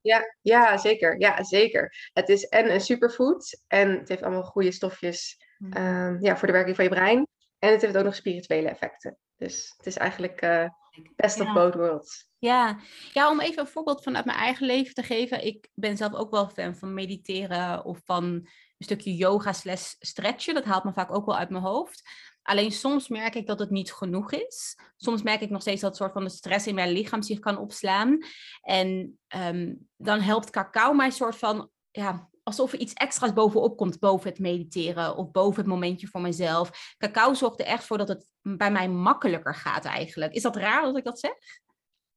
Ja, 0.00 0.36
ja, 0.40 0.76
zeker. 0.76 1.20
Ja, 1.20 1.44
zeker. 1.44 2.10
Het 2.12 2.28
is 2.28 2.44
en 2.44 2.72
een 2.72 2.80
superfood 2.80 3.62
en 3.66 3.98
het 3.98 4.08
heeft 4.08 4.22
allemaal 4.22 4.42
goede 4.42 4.72
stofjes 4.72 5.36
mm. 5.58 5.72
ehm, 5.72 6.16
ja, 6.20 6.36
voor 6.36 6.46
de 6.46 6.52
werking 6.52 6.76
van 6.76 6.84
je 6.84 6.90
brein. 6.90 7.26
En 7.64 7.72
het 7.72 7.82
heeft 7.82 7.96
ook 7.96 8.04
nog 8.04 8.14
spirituele 8.14 8.68
effecten. 8.68 9.18
Dus 9.36 9.74
het 9.76 9.86
is 9.86 9.96
eigenlijk 9.96 10.42
uh, 10.42 10.68
best 11.16 11.40
of 11.40 11.52
both 11.52 11.74
worlds. 11.74 12.28
Ja. 12.38 12.78
ja, 13.12 13.30
om 13.30 13.40
even 13.40 13.60
een 13.60 13.68
voorbeeld 13.68 14.02
vanuit 14.02 14.24
mijn 14.24 14.38
eigen 14.38 14.66
leven 14.66 14.94
te 14.94 15.02
geven. 15.02 15.44
Ik 15.44 15.68
ben 15.74 15.96
zelf 15.96 16.14
ook 16.14 16.30
wel 16.30 16.48
fan 16.48 16.76
van 16.76 16.94
mediteren 16.94 17.84
of 17.84 18.00
van 18.04 18.24
een 18.24 18.48
stukje 18.78 19.14
yoga 19.14 19.52
slash 19.52 19.94
stretchen. 19.98 20.54
Dat 20.54 20.64
haalt 20.64 20.84
me 20.84 20.92
vaak 20.92 21.14
ook 21.14 21.26
wel 21.26 21.36
uit 21.36 21.50
mijn 21.50 21.62
hoofd. 21.62 22.02
Alleen 22.42 22.72
soms 22.72 23.08
merk 23.08 23.34
ik 23.34 23.46
dat 23.46 23.58
het 23.58 23.70
niet 23.70 23.92
genoeg 23.92 24.32
is. 24.32 24.78
Soms 24.96 25.22
merk 25.22 25.40
ik 25.40 25.50
nog 25.50 25.60
steeds 25.60 25.80
dat 25.80 25.96
soort 25.96 26.12
van 26.12 26.24
de 26.24 26.30
stress 26.30 26.66
in 26.66 26.74
mijn 26.74 26.92
lichaam 26.92 27.22
zich 27.22 27.38
kan 27.38 27.58
opslaan. 27.58 28.18
En 28.60 29.18
ehm, 29.26 29.74
dan 29.96 30.20
helpt 30.20 30.50
cacao 30.50 30.92
mij 30.92 31.10
soort 31.10 31.36
van, 31.36 31.70
ja, 31.90 32.28
alsof 32.44 32.72
er 32.72 32.78
iets 32.78 32.92
extra's 32.92 33.32
bovenop 33.32 33.76
komt 33.76 33.98
boven 33.98 34.28
het 34.28 34.38
mediteren 34.38 35.16
of 35.16 35.30
boven 35.30 35.60
het 35.60 35.70
momentje 35.70 36.06
voor 36.06 36.20
mezelf. 36.20 36.94
Cacao 36.98 37.34
zorgt 37.34 37.60
er 37.60 37.66
echt 37.66 37.84
voor 37.84 37.98
dat 37.98 38.08
het 38.08 38.28
bij 38.42 38.70
mij 38.70 38.88
makkelijker 38.88 39.54
gaat 39.54 39.84
eigenlijk. 39.84 40.32
Is 40.32 40.42
dat 40.42 40.56
raar 40.56 40.82
dat 40.82 40.96
ik 40.96 41.04
dat 41.04 41.18
zeg? 41.18 41.34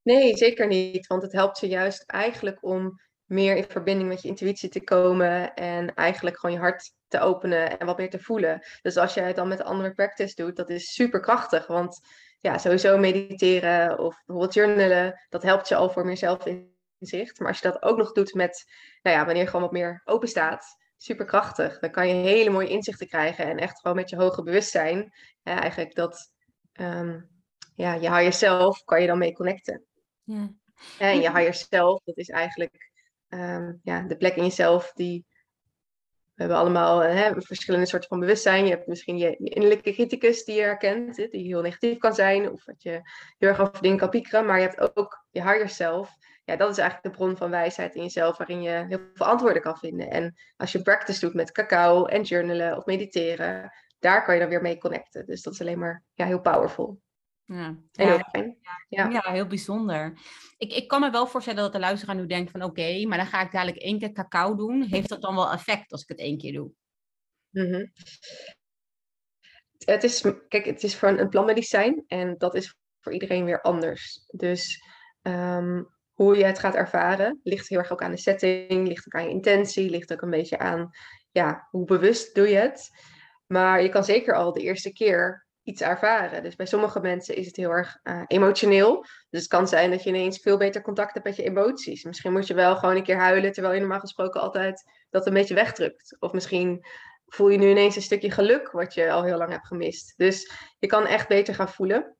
Nee, 0.01 0.37
zeker 0.37 0.67
niet. 0.67 1.07
Want 1.07 1.21
het 1.21 1.31
helpt 1.31 1.59
je 1.59 1.67
juist 1.67 2.03
eigenlijk 2.05 2.63
om 2.63 3.01
meer 3.25 3.55
in 3.55 3.65
verbinding 3.67 4.09
met 4.09 4.21
je 4.21 4.27
intuïtie 4.27 4.69
te 4.69 4.83
komen 4.83 5.53
en 5.53 5.93
eigenlijk 5.93 6.39
gewoon 6.39 6.55
je 6.55 6.61
hart 6.61 6.91
te 7.07 7.19
openen 7.19 7.79
en 7.79 7.85
wat 7.85 7.97
meer 7.97 8.09
te 8.09 8.19
voelen. 8.19 8.59
Dus 8.81 8.97
als 8.97 9.13
jij 9.13 9.27
het 9.27 9.35
dan 9.35 9.47
met 9.47 9.63
andere 9.63 9.93
practice 9.93 10.35
doet, 10.35 10.55
dat 10.55 10.69
is 10.69 10.93
super 10.93 11.19
krachtig, 11.19 11.67
want 11.67 11.99
ja, 12.39 12.57
sowieso 12.57 12.97
mediteren 12.97 13.99
of 13.99 14.15
bijvoorbeeld 14.25 14.53
journalen, 14.53 15.25
dat 15.29 15.43
helpt 15.43 15.67
je 15.67 15.75
al 15.75 15.89
voor 15.89 16.05
meer 16.05 16.17
zelfinzicht. 16.99 17.39
Maar 17.39 17.47
als 17.47 17.59
je 17.59 17.71
dat 17.71 17.83
ook 17.83 17.97
nog 17.97 18.11
doet 18.11 18.33
met, 18.33 18.65
nou 19.01 19.17
ja, 19.17 19.25
wanneer 19.25 19.43
je 19.43 19.49
gewoon 19.49 19.61
wat 19.61 19.71
meer 19.71 20.01
open 20.05 20.27
staat, 20.27 20.77
super 20.97 21.25
krachtig. 21.25 21.79
Dan 21.79 21.91
kan 21.91 22.07
je 22.07 22.13
hele 22.13 22.49
mooie 22.49 22.69
inzichten 22.69 23.07
krijgen 23.07 23.45
en 23.45 23.57
echt 23.57 23.79
gewoon 23.79 23.97
met 23.97 24.09
je 24.09 24.15
hoge 24.15 24.43
bewustzijn, 24.43 25.13
ja, 25.43 25.61
eigenlijk 25.61 25.95
dat, 25.95 26.31
um, 26.73 27.29
ja, 27.75 27.93
je 27.93 28.11
higher 28.13 28.33
self 28.33 28.83
kan 28.83 29.01
je 29.01 29.07
dan 29.07 29.17
mee 29.17 29.33
connecten. 29.33 29.83
Ja. 30.23 30.49
En 30.99 31.21
je 31.21 31.31
higher 31.31 31.53
self, 31.53 32.03
dat 32.03 32.17
is 32.17 32.29
eigenlijk 32.29 32.87
Ehm, 33.29 33.73
ja, 33.83 34.01
de 34.01 34.17
plek 34.17 34.35
in 34.35 34.43
jezelf 34.43 34.91
die. 34.93 35.25
We 36.33 36.43
hebben 36.43 36.61
allemaal 36.61 36.99
hè, 36.99 37.41
verschillende 37.41 37.85
soorten 37.85 38.09
van 38.09 38.19
bewustzijn. 38.19 38.63
Je 38.63 38.69
hebt 38.69 38.87
misschien 38.87 39.17
je, 39.17 39.35
innerlijke 39.37 39.91
criticus 39.91 40.43
die 40.43 40.55
je 40.55 40.61
herkent, 40.61 41.15
die 41.15 41.45
heel 41.45 41.61
negatief 41.61 41.97
kan 41.97 42.13
zijn, 42.13 42.51
of 42.51 42.63
dat 42.63 42.81
je 42.83 42.91
heel 43.37 43.49
erg 43.49 43.59
over 43.59 43.81
dingen 43.81 43.97
kan 43.97 44.09
piekeren. 44.09 44.45
Maar 44.45 44.59
je 44.59 44.67
hebt 44.67 44.97
ook 44.97 45.25
je 45.31 45.41
higher 45.41 45.69
self. 45.69 46.09
Ja, 46.47 46.55
dat 46.55 46.69
is 46.71 46.77
eigenlijk 46.77 47.13
de 47.13 47.19
bron 47.19 47.37
van 47.37 47.49
wijsheid 47.49 47.95
in 47.95 48.01
jezelf, 48.01 48.37
waarin 48.37 48.61
je 48.61 48.85
heel 48.87 48.99
veel 49.13 49.25
antwoorden 49.25 49.61
kan 49.61 49.77
vinden. 49.77 50.09
En 50.09 50.35
als 50.57 50.71
je 50.71 50.81
practice 50.81 51.19
doet 51.19 51.33
met 51.33 51.51
cacao 51.51 52.05
en 52.05 52.21
journalen 52.21 52.77
of 52.77 52.85
mediteren, 52.85 53.71
daar 53.99 54.23
kan 54.23 54.33
je 54.33 54.39
dan 54.39 54.49
weer 54.49 54.61
mee 54.61 54.77
connecten. 54.77 55.25
Dus 55.25 55.41
dat 55.41 55.53
is 55.53 55.61
alleen 55.61 55.79
maar 55.79 56.03
ja, 56.13 56.25
heel 56.25 56.41
powerful. 56.41 57.01
Ja. 57.45 57.77
heel 57.91 58.19
fijn. 58.31 58.57
Ja. 58.89 59.09
ja. 59.09 59.31
heel 59.31 59.47
bijzonder. 59.47 60.19
Ik, 60.57 60.73
ik 60.73 60.87
kan 60.87 61.01
me 61.01 61.09
wel 61.09 61.27
voorstellen 61.27 61.61
dat 61.61 61.73
de 61.73 61.79
luisteraar 61.79 62.15
nu 62.15 62.25
denkt 62.25 62.51
van 62.51 62.63
oké, 62.63 63.05
maar 63.05 63.17
dan 63.17 63.27
ga 63.27 63.41
ik 63.41 63.51
dadelijk 63.51 63.77
één 63.77 63.99
keer 63.99 64.11
cacao 64.11 64.55
doen. 64.55 64.81
Heeft 64.81 65.09
dat 65.09 65.21
dan 65.21 65.35
wel 65.35 65.51
effect 65.51 65.91
als 65.91 66.01
ik 66.01 66.07
het 66.07 66.19
één 66.19 66.37
keer 66.37 66.53
doe? 66.53 66.71
Mhm. 67.49 67.85
Het 69.85 70.03
is, 70.03 70.21
kijk, 70.47 70.65
het 70.65 70.83
is 70.83 70.95
voor 70.95 71.09
een, 71.09 71.29
plantmedicijn 71.29 72.03
en 72.07 72.37
dat 72.37 72.55
is 72.55 72.75
voor 72.99 73.13
iedereen 73.13 73.45
weer 73.45 73.61
anders. 73.61 74.23
Dus 74.27 74.81
ehm, 75.21 75.83
hoe 76.17 76.37
je 76.37 76.45
het 76.45 76.59
gaat 76.59 76.75
ervaren 76.75 77.39
ligt 77.43 77.67
heel 77.67 77.79
erg 77.79 77.91
ook 77.91 78.01
aan 78.01 78.11
de 78.11 78.17
setting, 78.17 78.87
ligt 78.87 79.05
ook 79.07 79.21
aan 79.21 79.27
je 79.27 79.33
intentie, 79.33 79.89
ligt 79.89 80.13
ook 80.13 80.21
een 80.21 80.29
beetje 80.29 80.59
aan 80.59 80.89
ja, 81.31 81.67
hoe 81.71 81.85
bewust 81.85 82.35
doe 82.35 82.49
je 82.49 82.55
het. 82.55 82.89
Maar 83.47 83.81
je 83.81 83.89
kan 83.89 84.03
zeker 84.03 84.35
al 84.35 84.53
de 84.53 84.61
eerste 84.61 84.93
keer 84.93 85.45
iets 85.63 85.81
ervaren. 85.81 86.43
Dus 86.43 86.55
bij 86.55 86.65
sommige 86.65 86.99
mensen 86.99 87.35
is 87.35 87.45
het 87.45 87.55
heel 87.55 87.71
erg 87.71 87.99
uh, 88.03 88.23
emotioneel. 88.27 89.05
Dus 89.29 89.41
het 89.41 89.49
kan 89.49 89.67
zijn 89.67 89.91
dat 89.91 90.03
je 90.03 90.09
ineens 90.09 90.39
veel 90.39 90.57
beter 90.57 90.81
contact 90.81 91.13
hebt 91.13 91.25
met 91.25 91.35
je 91.35 91.43
emoties. 91.43 92.03
Misschien 92.03 92.31
moet 92.31 92.47
je 92.47 92.53
wel 92.53 92.75
gewoon 92.75 92.95
een 92.95 93.03
keer 93.03 93.17
huilen, 93.17 93.51
terwijl 93.51 93.73
je 93.73 93.79
normaal 93.79 93.99
gesproken 93.99 94.41
altijd 94.41 94.83
dat 95.09 95.27
een 95.27 95.33
beetje 95.33 95.53
wegdrukt. 95.53 96.15
Of 96.19 96.33
misschien 96.33 96.85
voel 97.25 97.49
je 97.49 97.57
nu 97.57 97.69
ineens 97.69 97.95
een 97.95 98.01
stukje 98.01 98.31
geluk, 98.31 98.71
wat 98.71 98.93
je 98.93 99.11
al 99.11 99.23
heel 99.23 99.37
lang 99.37 99.51
hebt 99.51 99.67
gemist. 99.67 100.13
Dus 100.17 100.51
je 100.79 100.87
kan 100.87 101.05
echt 101.05 101.27
beter 101.27 101.55
gaan 101.55 101.69
voelen. 101.69 102.16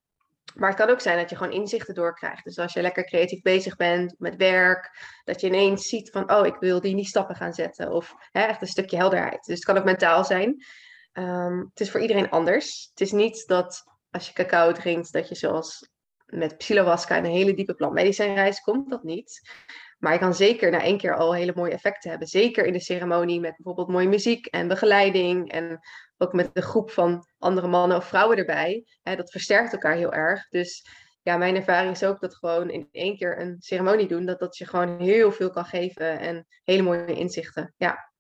Maar 0.56 0.70
het 0.70 0.78
kan 0.78 0.90
ook 0.90 1.02
zijn 1.02 1.18
dat 1.18 1.30
je 1.30 1.36
gewoon 1.36 1.54
inzichten 1.54 1.94
doorkrijgt. 1.94 2.44
Dus 2.44 2.60
als 2.60 2.74
je 2.74 2.82
lekker 2.82 3.06
creatief 3.06 3.42
bezig 3.42 3.76
bent 3.76 4.16
met 4.18 4.36
werk, 4.36 4.92
dat 5.24 5.42
je 5.42 5.48
ineens 5.48 5.88
ziet 5.88 6.10
van, 6.10 6.32
oh, 6.32 6.46
ik 6.46 6.56
wil 6.60 6.82
die, 6.82 6.96
die 6.96 7.06
stappen 7.06 7.36
gaan 7.36 7.54
zetten. 7.54 7.92
Of 7.92 8.16
hè, 8.32 8.42
echt 8.42 8.62
een 8.62 8.68
stukje 8.68 8.98
helderheid. 8.98 9.46
Dus 9.46 9.56
het 9.56 9.66
kan 9.66 9.78
ook 9.78 9.84
mentaal 9.84 10.26
zijn. 10.26 10.66
Ehm, 11.12 11.58
het 11.58 11.80
is 11.80 11.92
voor 11.92 12.02
iedereen 12.02 12.30
anders. 12.30 12.88
Het 12.90 13.02
is 13.02 13.12
niet 13.12 13.48
dat 13.48 13.84
als 14.12 14.28
je 14.28 14.34
cacao 14.34 14.72
drinkt, 14.72 15.14
dat 15.14 15.30
je 15.30 15.36
zoals 15.36 15.90
met 16.26 16.58
psilowaska 16.58 17.18
een 17.18 17.26
hele 17.26 17.54
diepe 17.54 17.74
plantmedicijnreis 17.74 18.60
komt. 18.60 18.90
Dat 18.90 19.04
niet. 19.04 19.42
Maar 19.98 20.14
je 20.14 20.20
kan 20.20 20.34
zeker 20.34 20.72
na 20.72 20.82
één 20.82 20.98
keer 20.98 21.16
al 21.16 21.36
hele 21.36 21.54
mooie 21.56 21.72
effecten 21.72 22.10
hebben. 22.10 22.28
Zeker 22.28 22.66
in 22.66 22.74
de 22.74 22.80
ceremonie 22.80 23.40
met 23.40 23.56
bijvoorbeeld 23.56 23.88
mooie 23.88 24.08
muziek 24.08 24.46
en 24.46 24.68
begeleiding. 24.68 25.52
En 25.52 25.80
ook 26.18 26.34
met 26.34 26.50
een 26.54 26.64
groep 26.64 26.92
van 26.92 27.28
andere 27.38 27.68
mannen 27.68 27.98
of 27.98 28.08
vrouwen 28.08 28.38
erbij. 28.38 28.86
dat 29.04 29.32
versterkt 29.32 29.74
elkaar 29.74 29.96
heel 29.96 30.14
erg. 30.14 30.50
Dus 30.50 30.88
ja, 31.22 31.38
mijn 31.38 31.56
ervaring 31.56 31.92
is 31.92 32.04
ook 32.04 32.20
dat 32.20 32.36
gewoon 32.36 32.70
in 32.70 32.88
één 32.92 33.18
keer 33.18 33.42
een 33.42 33.56
ceremonie 33.60 34.08
doen, 34.08 34.26
dat 34.26 34.40
dat 34.40 34.58
je 34.58 34.66
gewoon 34.66 35.00
heel 35.00 35.32
veel 35.32 35.50
kan 35.50 35.66
geven 35.66 36.20
en 36.20 36.46
hele 36.64 36.82
mooie 36.82 37.14
inzichten. 37.14 37.74
Ja. 37.78 38.12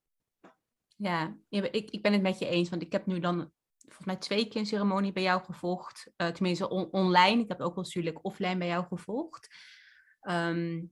Ja, 0.95 1.37
ik, 1.49 1.89
ik 1.89 2.01
ben 2.01 2.13
het 2.13 2.21
met 2.21 2.39
je 2.39 2.47
eens, 2.47 2.69
want 2.69 2.81
ik 2.81 2.91
heb 2.91 3.05
nu 3.05 3.19
dan 3.19 3.51
volgens 3.77 4.05
mij 4.05 4.15
twee 4.15 4.47
keer 4.47 4.59
een 4.59 4.67
ceremonie 4.67 5.11
bij 5.11 5.23
jou 5.23 5.43
gevolgd. 5.43 6.11
Uh, 6.17 6.27
tenminste 6.27 6.69
online. 6.69 7.41
Ik 7.41 7.47
heb 7.47 7.61
ook 7.61 7.75
wel 7.75 7.83
natuurlijk 7.83 8.25
offline 8.25 8.57
bij 8.57 8.67
jou 8.67 8.85
gevolgd. 8.85 9.55
Ehm, 10.21 10.83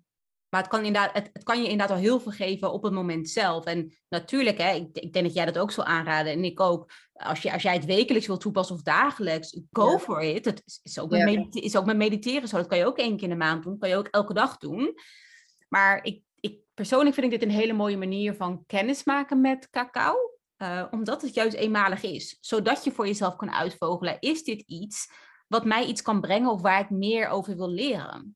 maar 0.56 0.64
het 0.64 0.74
kan, 0.74 0.86
inderdaad, 0.86 1.14
het, 1.14 1.30
het, 1.34 1.44
kan 1.44 1.62
je 1.62 1.70
inderdaad 1.70 1.98
al 1.98 2.04
heel 2.04 2.20
veel 2.20 2.32
geven 2.32 2.72
op 2.72 2.84
het 2.84 2.94
moment 2.94 3.30
zelf. 3.30 3.66
En 3.66 3.94
natuurlijk, 4.10 4.58
hè, 4.58 4.74
ik, 4.74 4.88
ik, 4.94 5.14
denk 5.14 5.26
dat 5.26 5.34
jij 5.34 5.46
dat 5.46 5.58
ook 5.58 5.72
zal 5.72 5.84
aanraden. 5.84 6.32
En 6.32 6.44
ik 6.44 6.60
ook. 6.60 6.92
Als, 7.14 7.42
je, 7.42 7.54
als 7.54 7.62
jij 7.62 7.74
het 7.74 7.86
wekelijks 7.86 8.28
wilt 8.28 8.40
toepassen 8.40 8.76
of 8.76 8.82
dagelijks, 8.82 9.60
go 9.72 9.98
for 9.98 10.22
it. 10.22 10.46
Het 10.46 10.64
is 10.84 11.00
ook, 11.00 11.10
met 11.10 11.56
is 11.56 11.76
ook 11.76 11.86
met 11.86 11.98
mediteren 11.98 12.48
zo. 12.48 12.58
Dat 12.58 12.68
kan 12.68 12.78
je 12.78 12.86
ook 12.86 12.98
één 12.98 13.16
keer 13.16 13.24
in 13.24 13.30
de 13.30 13.36
maand 13.36 13.64
doen. 13.64 13.72
Dat 13.72 13.82
kan 13.82 13.90
je 13.90 13.96
ook 13.96 14.08
elke 14.08 14.34
dag 14.34 14.58
doen. 14.58 14.94
Maar 15.68 16.04
ik 16.04 16.24
persoonlijk 16.74 17.16
vind 17.16 17.34
ik 17.34 17.40
dit 17.40 17.50
een 17.50 17.56
hele 17.56 17.74
mooie 17.74 17.98
manier 17.98 18.36
van 18.36 18.64
kennismaken 18.66 19.42
met 19.42 19.70
cacao. 19.70 20.16
Uh, 20.58 20.86
omdat 20.92 21.22
het 21.22 21.34
juist 21.34 21.56
eenmalig 21.56 22.04
is. 22.04 22.38
Zodat 22.42 22.84
je 22.84 22.92
voor 22.92 23.08
jezelf 23.08 23.36
kan 23.36 23.52
uitvogelen, 23.52 24.18
is 24.20 24.44
dit 24.44 24.62
iets 24.62 25.12
wat 25.48 25.66
mij 25.66 25.86
iets 25.86 26.02
kan 26.02 26.22
brengen 26.22 26.52
of 26.52 26.62
waar 26.62 26.80
ik 26.80 26.90
meer 26.90 27.28
over 27.28 27.56
wil 27.56 27.70
leren? 27.70 28.36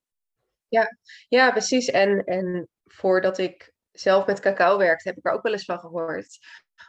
Ja, 0.70 0.98
ja 1.28 1.52
precies. 1.52 1.90
En, 1.90 2.24
en 2.24 2.68
voordat 2.86 3.38
ik 3.38 3.74
zelf 3.92 4.26
met 4.26 4.40
cacao 4.40 4.78
werkte, 4.78 5.08
heb 5.08 5.18
ik 5.18 5.26
er 5.26 5.32
ook 5.32 5.44
wel 5.44 5.52
eens 5.52 5.66
van 5.66 5.80
gehoord. 5.80 6.40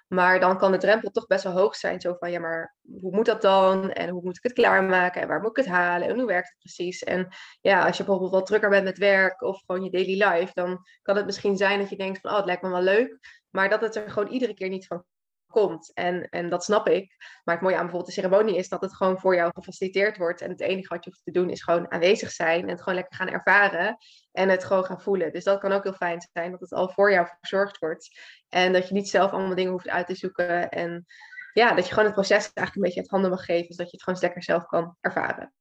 Maar 0.08 0.40
dan 0.40 0.58
kan 0.58 0.72
de 0.72 0.78
drempel 0.78 1.10
toch 1.10 1.26
best 1.26 1.44
wel 1.44 1.52
hoog 1.52 1.76
zijn. 1.76 2.00
Zo 2.00 2.16
van, 2.18 2.30
ja, 2.30 2.40
maar 2.40 2.76
hoe 3.00 3.14
moet 3.14 3.26
dat 3.26 3.42
dan? 3.42 3.92
En 3.92 4.08
hoe 4.08 4.22
moet 4.22 4.36
ik 4.36 4.42
het 4.42 4.52
klaarmaken? 4.52 5.22
En 5.22 5.28
waar 5.28 5.40
moet 5.40 5.50
ik 5.50 5.64
het 5.64 5.74
halen? 5.74 6.08
En 6.08 6.14
hoe 6.18 6.26
werkt 6.26 6.48
het 6.48 6.58
precies? 6.58 7.02
En 7.02 7.28
ja, 7.60 7.86
als 7.86 7.96
je 7.96 8.04
bijvoorbeeld 8.04 8.32
wat 8.32 8.46
drukker 8.46 8.70
bent 8.70 8.84
met 8.84 8.98
werk 8.98 9.42
of 9.42 9.62
gewoon 9.66 9.84
je 9.84 9.90
daily 9.90 10.22
life, 10.24 10.50
dan 10.54 10.78
kan 11.02 11.16
het 11.16 11.26
misschien 11.26 11.56
zijn 11.56 11.78
dat 11.78 11.90
je 11.90 11.96
denkt 11.96 12.20
van, 12.20 12.30
oh, 12.30 12.36
het 12.36 12.46
lijkt 12.46 12.62
me 12.62 12.68
wel 12.68 12.82
leuk. 12.82 13.18
Maar 13.50 13.68
dat 13.68 13.80
het 13.80 13.96
er 13.96 14.10
gewoon 14.10 14.32
iedere 14.32 14.54
keer 14.54 14.68
niet 14.68 14.86
van 14.86 15.04
komt. 15.50 15.90
En, 15.94 16.28
en 16.28 16.48
dat 16.48 16.64
snap 16.64 16.88
ik. 16.88 17.16
Maar 17.44 17.54
het 17.54 17.64
mooie 17.64 17.76
aan 17.76 17.82
bijvoorbeeld 17.82 18.14
de 18.14 18.20
ceremonie 18.20 18.56
is 18.56 18.68
dat 18.68 18.80
het 18.80 18.96
gewoon 18.96 19.18
voor 19.18 19.34
jou 19.34 19.50
gefaciliteerd 19.54 20.16
wordt. 20.16 20.40
En 20.40 20.50
het 20.50 20.60
enige 20.60 20.88
wat 20.88 21.04
je 21.04 21.10
hoeft 21.10 21.24
te 21.24 21.30
doen 21.30 21.50
is 21.50 21.62
gewoon 21.62 21.90
aanwezig 21.90 22.30
zijn 22.30 22.62
en 22.62 22.68
het 22.68 22.78
gewoon 22.82 22.94
lekker 22.94 23.16
gaan 23.16 23.28
ervaren. 23.28 23.96
En 24.32 24.48
het 24.48 24.64
gewoon 24.64 24.84
gaan 24.84 25.00
voelen. 25.00 25.32
Dus 25.32 25.44
dat 25.44 25.60
kan 25.60 25.72
ook 25.72 25.82
heel 25.82 25.92
fijn 25.92 26.28
zijn 26.32 26.50
dat 26.50 26.60
het 26.60 26.72
al 26.72 26.88
voor 26.88 27.12
jou 27.12 27.26
verzorgd 27.40 27.78
wordt. 27.78 28.20
En 28.48 28.72
dat 28.72 28.88
je 28.88 28.94
niet 28.94 29.08
zelf 29.08 29.30
allemaal 29.30 29.54
dingen 29.54 29.72
hoeft 29.72 29.88
uit 29.88 30.06
te 30.06 30.14
zoeken. 30.14 30.68
En 30.68 31.06
ja, 31.52 31.74
dat 31.74 31.84
je 31.84 31.90
gewoon 31.90 32.04
het 32.04 32.14
proces 32.14 32.52
eigenlijk 32.52 32.74
een 32.74 32.82
beetje 32.82 33.00
het 33.00 33.10
handen 33.10 33.30
mag 33.30 33.44
geven. 33.44 33.74
Zodat 33.74 33.90
je 33.90 33.96
het 33.96 34.02
gewoon 34.02 34.20
lekker 34.20 34.42
zelf 34.42 34.66
kan 34.66 34.96
ervaren. 35.00 35.52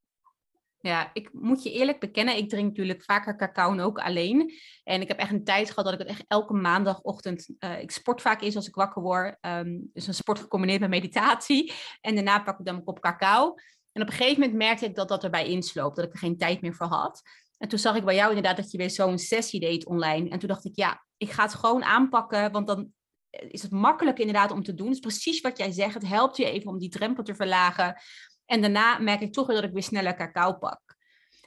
Ja, 0.81 1.09
ik 1.13 1.29
moet 1.33 1.63
je 1.63 1.71
eerlijk 1.71 2.00
bekennen, 2.00 2.38
ik 2.38 2.50
drink 2.50 2.67
natuurlijk 2.67 3.03
vaker 3.03 3.36
cacao 3.36 3.79
ook 3.79 4.00
alleen. 4.00 4.53
En 4.83 5.01
ik 5.01 5.07
heb 5.07 5.17
echt 5.17 5.31
een 5.31 5.43
tijd 5.43 5.69
gehad 5.69 5.86
dat 5.86 5.93
ik 5.93 6.00
het 6.00 6.07
echt 6.07 6.24
elke 6.27 6.53
maandagochtend, 6.53 7.50
uh, 7.59 7.81
ik 7.81 7.91
sport 7.91 8.21
vaak 8.21 8.41
eens 8.41 8.55
als 8.55 8.67
ik 8.67 8.75
wakker 8.75 9.01
word. 9.01 9.38
Um, 9.41 9.89
dus 9.93 10.07
een 10.07 10.13
sport 10.13 10.39
gecombineerd 10.39 10.79
met 10.79 10.89
meditatie. 10.89 11.74
En 12.01 12.15
daarna 12.15 12.39
pak 12.39 12.59
ik 12.59 12.65
dan 12.65 12.75
een 12.75 12.83
kop 12.83 13.00
cacao. 13.00 13.55
En 13.91 14.01
op 14.01 14.07
een 14.07 14.13
gegeven 14.13 14.39
moment 14.39 14.57
merkte 14.57 14.86
ik 14.86 14.95
dat 14.95 15.07
dat 15.07 15.24
erbij 15.24 15.48
insloopt, 15.48 15.95
dat 15.95 16.05
ik 16.05 16.13
er 16.13 16.19
geen 16.19 16.38
tijd 16.38 16.62
meer 16.62 16.74
voor 16.74 16.88
had. 16.88 17.21
En 17.57 17.67
toen 17.67 17.79
zag 17.79 17.95
ik 17.95 18.05
bij 18.05 18.15
jou 18.15 18.27
inderdaad 18.27 18.57
dat 18.57 18.71
je 18.71 18.77
weer 18.77 18.89
zo'n 18.89 19.17
sessie 19.17 19.59
deed 19.59 19.86
online. 19.86 20.29
En 20.29 20.39
toen 20.39 20.50
dacht 20.50 20.65
ik, 20.65 20.75
ja, 20.75 21.05
ik 21.17 21.31
ga 21.31 21.43
het 21.43 21.53
gewoon 21.53 21.83
aanpakken, 21.83 22.51
want 22.51 22.67
dan 22.67 22.93
is 23.29 23.62
het 23.62 23.71
makkelijk 23.71 24.19
inderdaad 24.19 24.51
om 24.51 24.63
te 24.63 24.74
doen. 24.74 24.91
Is 24.91 25.00
precies 25.00 25.41
wat 25.41 25.57
jij 25.57 25.71
zegt. 25.71 25.93
Het 25.93 26.07
helpt 26.07 26.38
je 26.38 26.45
even 26.45 26.71
om 26.71 26.79
die 26.79 26.89
drempel 26.89 27.24
te 27.24 27.36
verlagen. 27.36 28.01
En 28.49 28.61
daarna 28.61 28.97
merk 28.97 29.21
ik 29.21 29.33
toch 29.33 29.47
weer 29.47 29.55
dat 29.55 29.65
ik 29.65 29.73
weer 29.73 29.83
sneller 29.83 30.15
cacao 30.15 30.53
pak. 30.53 30.81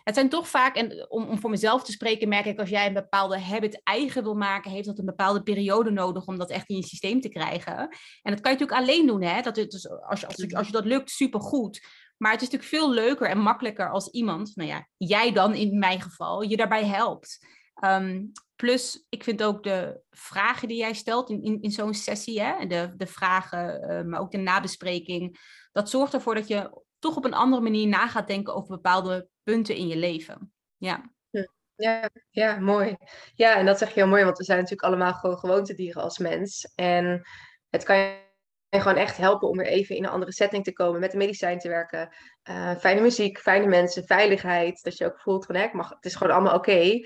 Het 0.05 0.15
zijn 0.15 0.29
toch 0.29 0.49
vaak, 0.49 0.77
en 0.77 1.11
om, 1.11 1.25
om 1.25 1.39
voor 1.39 1.51
mezelf 1.51 1.85
te 1.85 1.93
spreken, 1.93 2.29
merk 2.29 2.45
ik 2.45 2.59
als 2.59 2.69
jij 2.69 2.87
een 2.87 2.93
bepaalde 2.93 3.41
habit 3.41 3.81
eigen 3.83 4.23
wil 4.23 4.35
maken, 4.35 4.71
heeft 4.71 4.87
dat 4.87 4.99
een 4.99 5.05
bepaalde 5.05 5.43
periode 5.43 5.91
nodig 5.91 6.27
om 6.27 6.39
dat 6.39 6.51
echt 6.51 6.69
in 6.69 6.77
je 6.77 6.87
systeem 6.87 7.21
te 7.21 7.29
krijgen. 7.29 7.77
En 8.23 8.33
dat 8.33 8.41
kan 8.41 8.53
je 8.53 8.59
natuurlijk 8.59 8.79
alleen 8.79 9.07
doen, 9.07 9.23
hè? 9.23 9.41
Dat 9.41 9.57
het, 9.57 9.71
dus 9.71 9.89
als, 9.89 10.21
je, 10.21 10.27
als, 10.27 10.37
je, 10.37 10.57
als 10.57 10.67
je 10.67 10.73
dat 10.73 10.85
lukt, 10.85 11.11
supergoed. 11.11 11.87
Maar 12.17 12.33
het 12.33 12.43
is 12.43 12.51
natuurlijk 12.51 12.83
veel 12.83 12.93
leuker 12.93 13.29
en 13.29 13.39
makkelijker 13.39 13.91
als 13.91 14.09
iemand, 14.09 14.53
nou 14.55 14.69
ja, 14.69 14.89
jij 14.97 15.33
dan 15.33 15.55
in 15.55 15.79
mijn 15.79 16.01
geval, 16.01 16.43
je 16.43 16.57
daarbij 16.57 16.85
helpt. 16.85 17.47
Ehm, 17.75 18.25
plus, 18.57 19.07
ik 19.09 19.25
vind 19.25 19.43
ook 19.43 19.63
de 19.63 20.01
vragen 20.11 20.69
die 20.69 20.77
jij 20.77 20.95
stelt 20.95 21.31
in, 21.31 21.43
in, 21.43 21.63
in 21.63 21.71
zo'n 21.71 21.95
sessie, 21.95 22.41
hè, 22.41 22.67
de, 22.67 22.95
de 22.97 23.07
vragen, 23.07 23.91
uh, 23.91 24.03
maar 24.03 24.21
ook 24.21 24.31
de 24.31 24.39
nabespreking, 24.39 25.39
dat 25.73 25.91
zorgt 25.91 26.15
ervoor 26.15 26.35
dat 26.35 26.49
je 26.49 26.83
toch 27.03 27.17
op 27.17 27.25
een 27.25 27.35
andere 27.35 27.63
manier 27.63 27.89
na 27.89 28.09
gaat 28.09 28.27
denken 28.27 28.55
over 28.55 28.69
bepaalde 28.69 29.29
punten 29.43 29.75
in 29.75 29.89
je 29.89 29.97
leven. 29.97 30.53
Ja. 30.77 31.11
Ja, 31.75 32.11
ja, 32.31 32.59
mooi. 32.59 32.97
Ja, 33.35 33.57
en 33.57 33.67
dat 33.67 33.79
zeg 33.79 33.89
je 33.89 33.95
heel 33.95 34.09
mooi, 34.09 34.25
want 34.25 34.39
we 34.39 34.45
zijn 34.45 34.59
natuurlijk 34.59 34.89
allemaal 34.89 35.13
gewoon 35.13 35.39
gewoontedieren 35.39 36.03
als 36.03 36.19
mens. 36.19 36.73
En 36.75 37.23
het 37.71 37.85
kan 37.85 37.97
je 37.97 38.21
gewoon 38.69 38.97
echt 38.97 39.17
helpen 39.17 39.49
om 39.49 39.57
weer 39.57 39.67
even 39.67 39.97
in 39.97 40.05
een 40.05 40.11
andere 40.11 40.33
setting 40.33 40.65
te 40.65 40.73
komen, 40.73 41.01
met 41.01 41.11
de 41.11 41.17
medicijn 41.17 41.59
te 41.59 41.69
werken. 41.69 42.15
Uh, 42.51 42.77
fijne 42.77 43.01
muziek, 43.01 43.39
fijne 43.39 43.67
mensen, 43.67 44.05
veiligheid. 44.07 44.83
Dat 44.83 44.97
je 44.97 45.07
ook 45.07 45.21
voelt 45.21 45.47
van, 45.47 45.55
hè, 45.55 45.69
mag, 45.73 45.89
het 45.89 46.05
is 46.05 46.15
gewoon 46.15 46.33
allemaal 46.33 46.55
oké. 46.55 47.01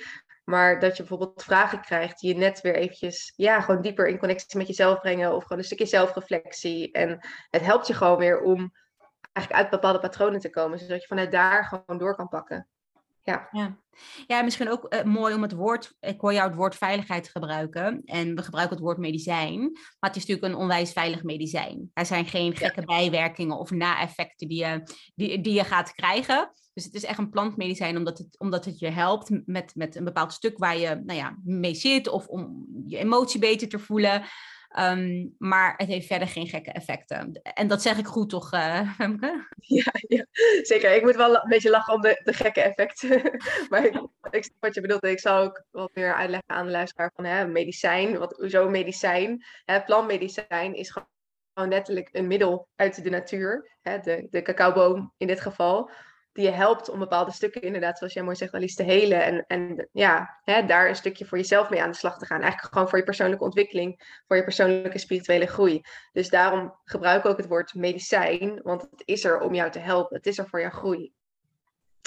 Maar 0.44 0.80
dat 0.80 0.96
je 0.96 1.02
bijvoorbeeld 1.02 1.42
vragen 1.42 1.80
krijgt 1.80 2.20
die 2.20 2.34
je 2.34 2.40
net 2.40 2.60
weer 2.60 2.74
eventjes, 2.74 3.32
ja, 3.36 3.60
gewoon 3.60 3.82
dieper 3.82 4.08
in 4.08 4.18
connectie 4.18 4.58
met 4.58 4.66
jezelf 4.66 5.00
brengen. 5.00 5.34
Of 5.34 5.42
gewoon 5.42 5.58
een 5.58 5.64
stukje 5.64 5.86
zelfreflectie. 5.86 6.92
En 6.92 7.18
het 7.50 7.64
helpt 7.64 7.86
je 7.86 7.94
gewoon 7.94 8.18
weer 8.18 8.40
om 8.40 8.72
eigenlijk 9.36 9.52
uit 9.52 9.70
bepaalde 9.70 9.98
patronen 9.98 10.40
te 10.40 10.50
komen. 10.50 10.78
Zodat 10.78 11.00
je 11.00 11.06
vanuit 11.06 11.32
daar 11.32 11.64
gewoon 11.64 11.98
door 11.98 12.16
kan 12.16 12.28
pakken. 12.28 12.68
Ja. 13.22 13.48
ja. 13.52 13.78
Ja, 14.26 14.42
misschien 14.42 14.70
ook 14.70 14.94
uh, 14.94 15.02
mooi 15.02 15.34
om 15.34 15.42
het 15.42 15.52
woord, 15.52 15.94
ik 16.00 16.20
hoor 16.20 16.32
jou 16.32 16.48
het 16.48 16.56
woord 16.56 16.76
veiligheid 16.76 17.28
gebruiken. 17.28 18.02
En 18.04 18.34
we 18.34 18.42
gebruiken 18.42 18.76
het 18.76 18.84
woord 18.84 18.98
medicijn. 18.98 19.60
Maar 19.72 20.10
het 20.10 20.16
is 20.16 20.26
natuurlijk 20.26 20.54
een 20.54 20.60
onwijs 20.60 20.92
veilig 20.92 21.22
medicijn. 21.22 21.90
Er 21.92 22.06
zijn 22.06 22.26
geen 22.26 22.56
gekke 22.56 22.84
bijwerkingen 22.84 23.58
of 23.58 23.70
na-effecten 23.70 24.48
die 24.48 24.58
je, 24.58 24.82
die, 25.14 25.40
die 25.40 25.52
je 25.52 25.64
gaat 25.64 25.92
krijgen. 25.92 26.52
Dus 26.74 26.84
het 26.84 26.94
is 26.94 27.04
echt 27.04 27.18
een 27.18 27.30
plantmedicijn 27.30 27.96
omdat 27.96 28.18
het, 28.18 28.38
omdat 28.38 28.64
het 28.64 28.78
je 28.78 28.90
helpt 28.90 29.30
met, 29.46 29.74
met 29.74 29.96
een 29.96 30.04
bepaald 30.04 30.32
stuk 30.32 30.58
waar 30.58 30.76
je 30.76 31.02
nou 31.04 31.18
ja, 31.18 31.36
mee 31.44 31.74
zit. 31.74 32.08
Of 32.08 32.26
om 32.26 32.66
je 32.86 32.98
emotie 32.98 33.40
beter 33.40 33.68
te 33.68 33.78
voelen. 33.78 34.22
Um, 34.78 35.34
maar 35.38 35.74
het 35.76 35.88
heeft 35.88 36.06
verder 36.06 36.28
geen 36.28 36.46
gekke 36.46 36.72
effecten. 36.72 37.40
En 37.42 37.66
dat 37.66 37.82
zeg 37.82 37.98
ik 37.98 38.06
goed, 38.06 38.28
toch, 38.28 38.52
uh, 38.52 38.92
Femke? 38.94 39.46
Ja, 39.60 39.92
ja, 40.08 40.26
zeker. 40.62 40.94
Ik 40.94 41.02
moet 41.02 41.16
wel 41.16 41.34
een 41.34 41.48
beetje 41.48 41.70
lachen 41.70 41.94
om 41.94 42.00
de, 42.00 42.20
de 42.24 42.32
gekke 42.32 42.60
effecten. 42.60 43.22
maar 43.70 43.84
ik, 44.30 44.44
snap 44.44 44.56
wat 44.60 44.74
je 44.74 44.80
bedoelt. 44.80 45.04
Ik 45.04 45.20
zal 45.20 45.42
ook 45.42 45.64
wat 45.70 45.90
meer 45.94 46.14
uitleggen 46.14 46.48
aan 46.48 46.66
de 46.66 46.72
luisteraar 46.72 47.10
van 47.14 47.24
hè, 47.24 47.46
medicijn. 47.46 48.18
Wat, 48.18 48.42
zo 48.46 48.68
medicijn, 48.68 49.44
hè, 49.64 49.82
plantmedicijn 49.82 50.74
is 50.74 50.90
gewoon 50.90 51.68
letterlijk 51.68 52.08
een 52.12 52.26
middel 52.26 52.68
uit 52.76 53.02
de 53.02 53.10
natuur. 53.10 53.76
Hè, 53.82 53.98
de, 53.98 54.26
de 54.30 54.42
cacaoboom 54.42 55.12
in 55.16 55.26
dit 55.26 55.40
geval 55.40 55.90
die 56.36 56.44
je 56.44 56.50
helpt 56.50 56.88
om 56.88 56.98
bepaalde 56.98 57.32
stukken, 57.32 57.62
inderdaad, 57.62 57.98
zoals 57.98 58.12
jij 58.12 58.22
mooi 58.22 58.36
zegt, 58.36 58.54
Alice, 58.54 58.76
te 58.76 58.82
helen. 58.82 59.24
En, 59.24 59.44
en 59.46 59.88
ja, 59.92 60.40
hè, 60.44 60.66
daar 60.66 60.88
een 60.88 60.96
stukje 60.96 61.24
voor 61.24 61.38
jezelf 61.38 61.70
mee 61.70 61.82
aan 61.82 61.90
de 61.90 61.96
slag 61.96 62.18
te 62.18 62.26
gaan. 62.26 62.40
Eigenlijk 62.40 62.72
gewoon 62.72 62.88
voor 62.88 62.98
je 62.98 63.04
persoonlijke 63.04 63.44
ontwikkeling, 63.44 64.20
voor 64.26 64.36
je 64.36 64.44
persoonlijke 64.44 64.98
spirituele 64.98 65.46
groei. 65.46 65.80
Dus 66.12 66.28
daarom 66.28 66.74
gebruik 66.84 67.24
ik 67.24 67.30
ook 67.30 67.36
het 67.36 67.48
woord 67.48 67.74
medicijn, 67.74 68.60
want 68.62 68.82
het 68.82 69.02
is 69.04 69.24
er 69.24 69.40
om 69.40 69.54
jou 69.54 69.70
te 69.70 69.78
helpen. 69.78 70.16
Het 70.16 70.26
is 70.26 70.38
er 70.38 70.48
voor 70.48 70.60
jouw 70.60 70.70
groei. 70.70 71.12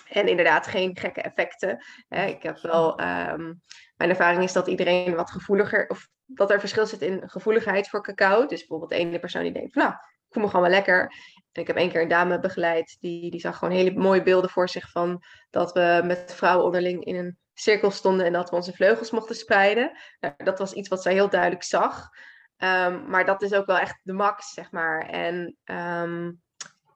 En 0.10 0.28
inderdaad, 0.28 0.68
geen 0.68 0.98
gekke 0.98 1.22
effecten. 1.22 1.86
Hè. 2.08 2.26
Ik 2.26 2.44
heb 2.44 2.60
wel, 2.62 2.98
ehm, 2.98 3.54
mijn 3.98 4.10
ervaring 4.10 4.44
is 4.44 4.54
dat 4.54 4.68
iedereen 4.68 5.16
wat 5.16 5.32
gevoeliger, 5.32 5.88
of 5.88 6.08
dat 6.26 6.52
er 6.52 6.60
verschil 6.60 6.86
zit 6.86 7.02
in 7.02 7.30
gevoeligheid 7.30 7.90
voor 7.90 8.04
cacao. 8.04 8.46
Dus 8.46 8.60
bijvoorbeeld 8.60 8.90
de 8.90 8.98
ene 8.98 9.20
persoon 9.20 9.44
die 9.44 9.52
denkt 9.52 9.76
nou, 9.76 9.92
ik 9.92 10.36
voel 10.36 10.44
me 10.44 10.50
gewoon 10.50 10.66
wel 10.66 10.76
lekker. 10.76 11.14
Ik 11.51 11.68
heb 11.68 11.75
één 11.75 11.89
keer 11.89 12.01
een 12.01 12.08
dame 12.08 12.39
begeleid, 12.39 12.98
die, 13.00 13.32
die 13.32 13.39
zag 13.39 13.58
gewoon 13.58 13.74
hele 13.74 13.91
mooie 14.00 14.24
beelden 14.24 14.50
voor 14.50 14.70
zich 14.70 14.91
van 14.91 15.24
dat 15.50 15.72
we 15.72 16.01
met 16.06 16.34
vrouwen 16.36 16.65
onderling 16.65 17.06
in 17.06 17.15
een 17.15 17.38
cirkel 17.53 17.91
stonden 17.91 18.25
en 18.25 18.34
dat 18.34 18.50
we 18.50 18.56
onze 18.56 18.74
vleugels 18.74 19.12
mochten 19.12 19.36
spreiden. 19.36 19.98
Nou, 20.20 20.34
dat 20.38 20.60
was 20.60 20.74
iets 20.74 20.89
wat 20.89 21.01
zij 21.01 21.13
heel 21.13 21.29
duidelijk 21.29 21.63
zag. 21.63 22.10
Ehm, 22.58 23.10
maar 23.10 23.25
dat 23.25 23.41
is 23.41 23.53
ook 23.53 23.65
wel 23.65 23.77
echt 23.77 24.00
de 24.03 24.13
max, 24.13 24.53
zeg 24.53 24.72
maar. 24.72 25.10
En 25.10 25.58
ehm, 25.63 26.32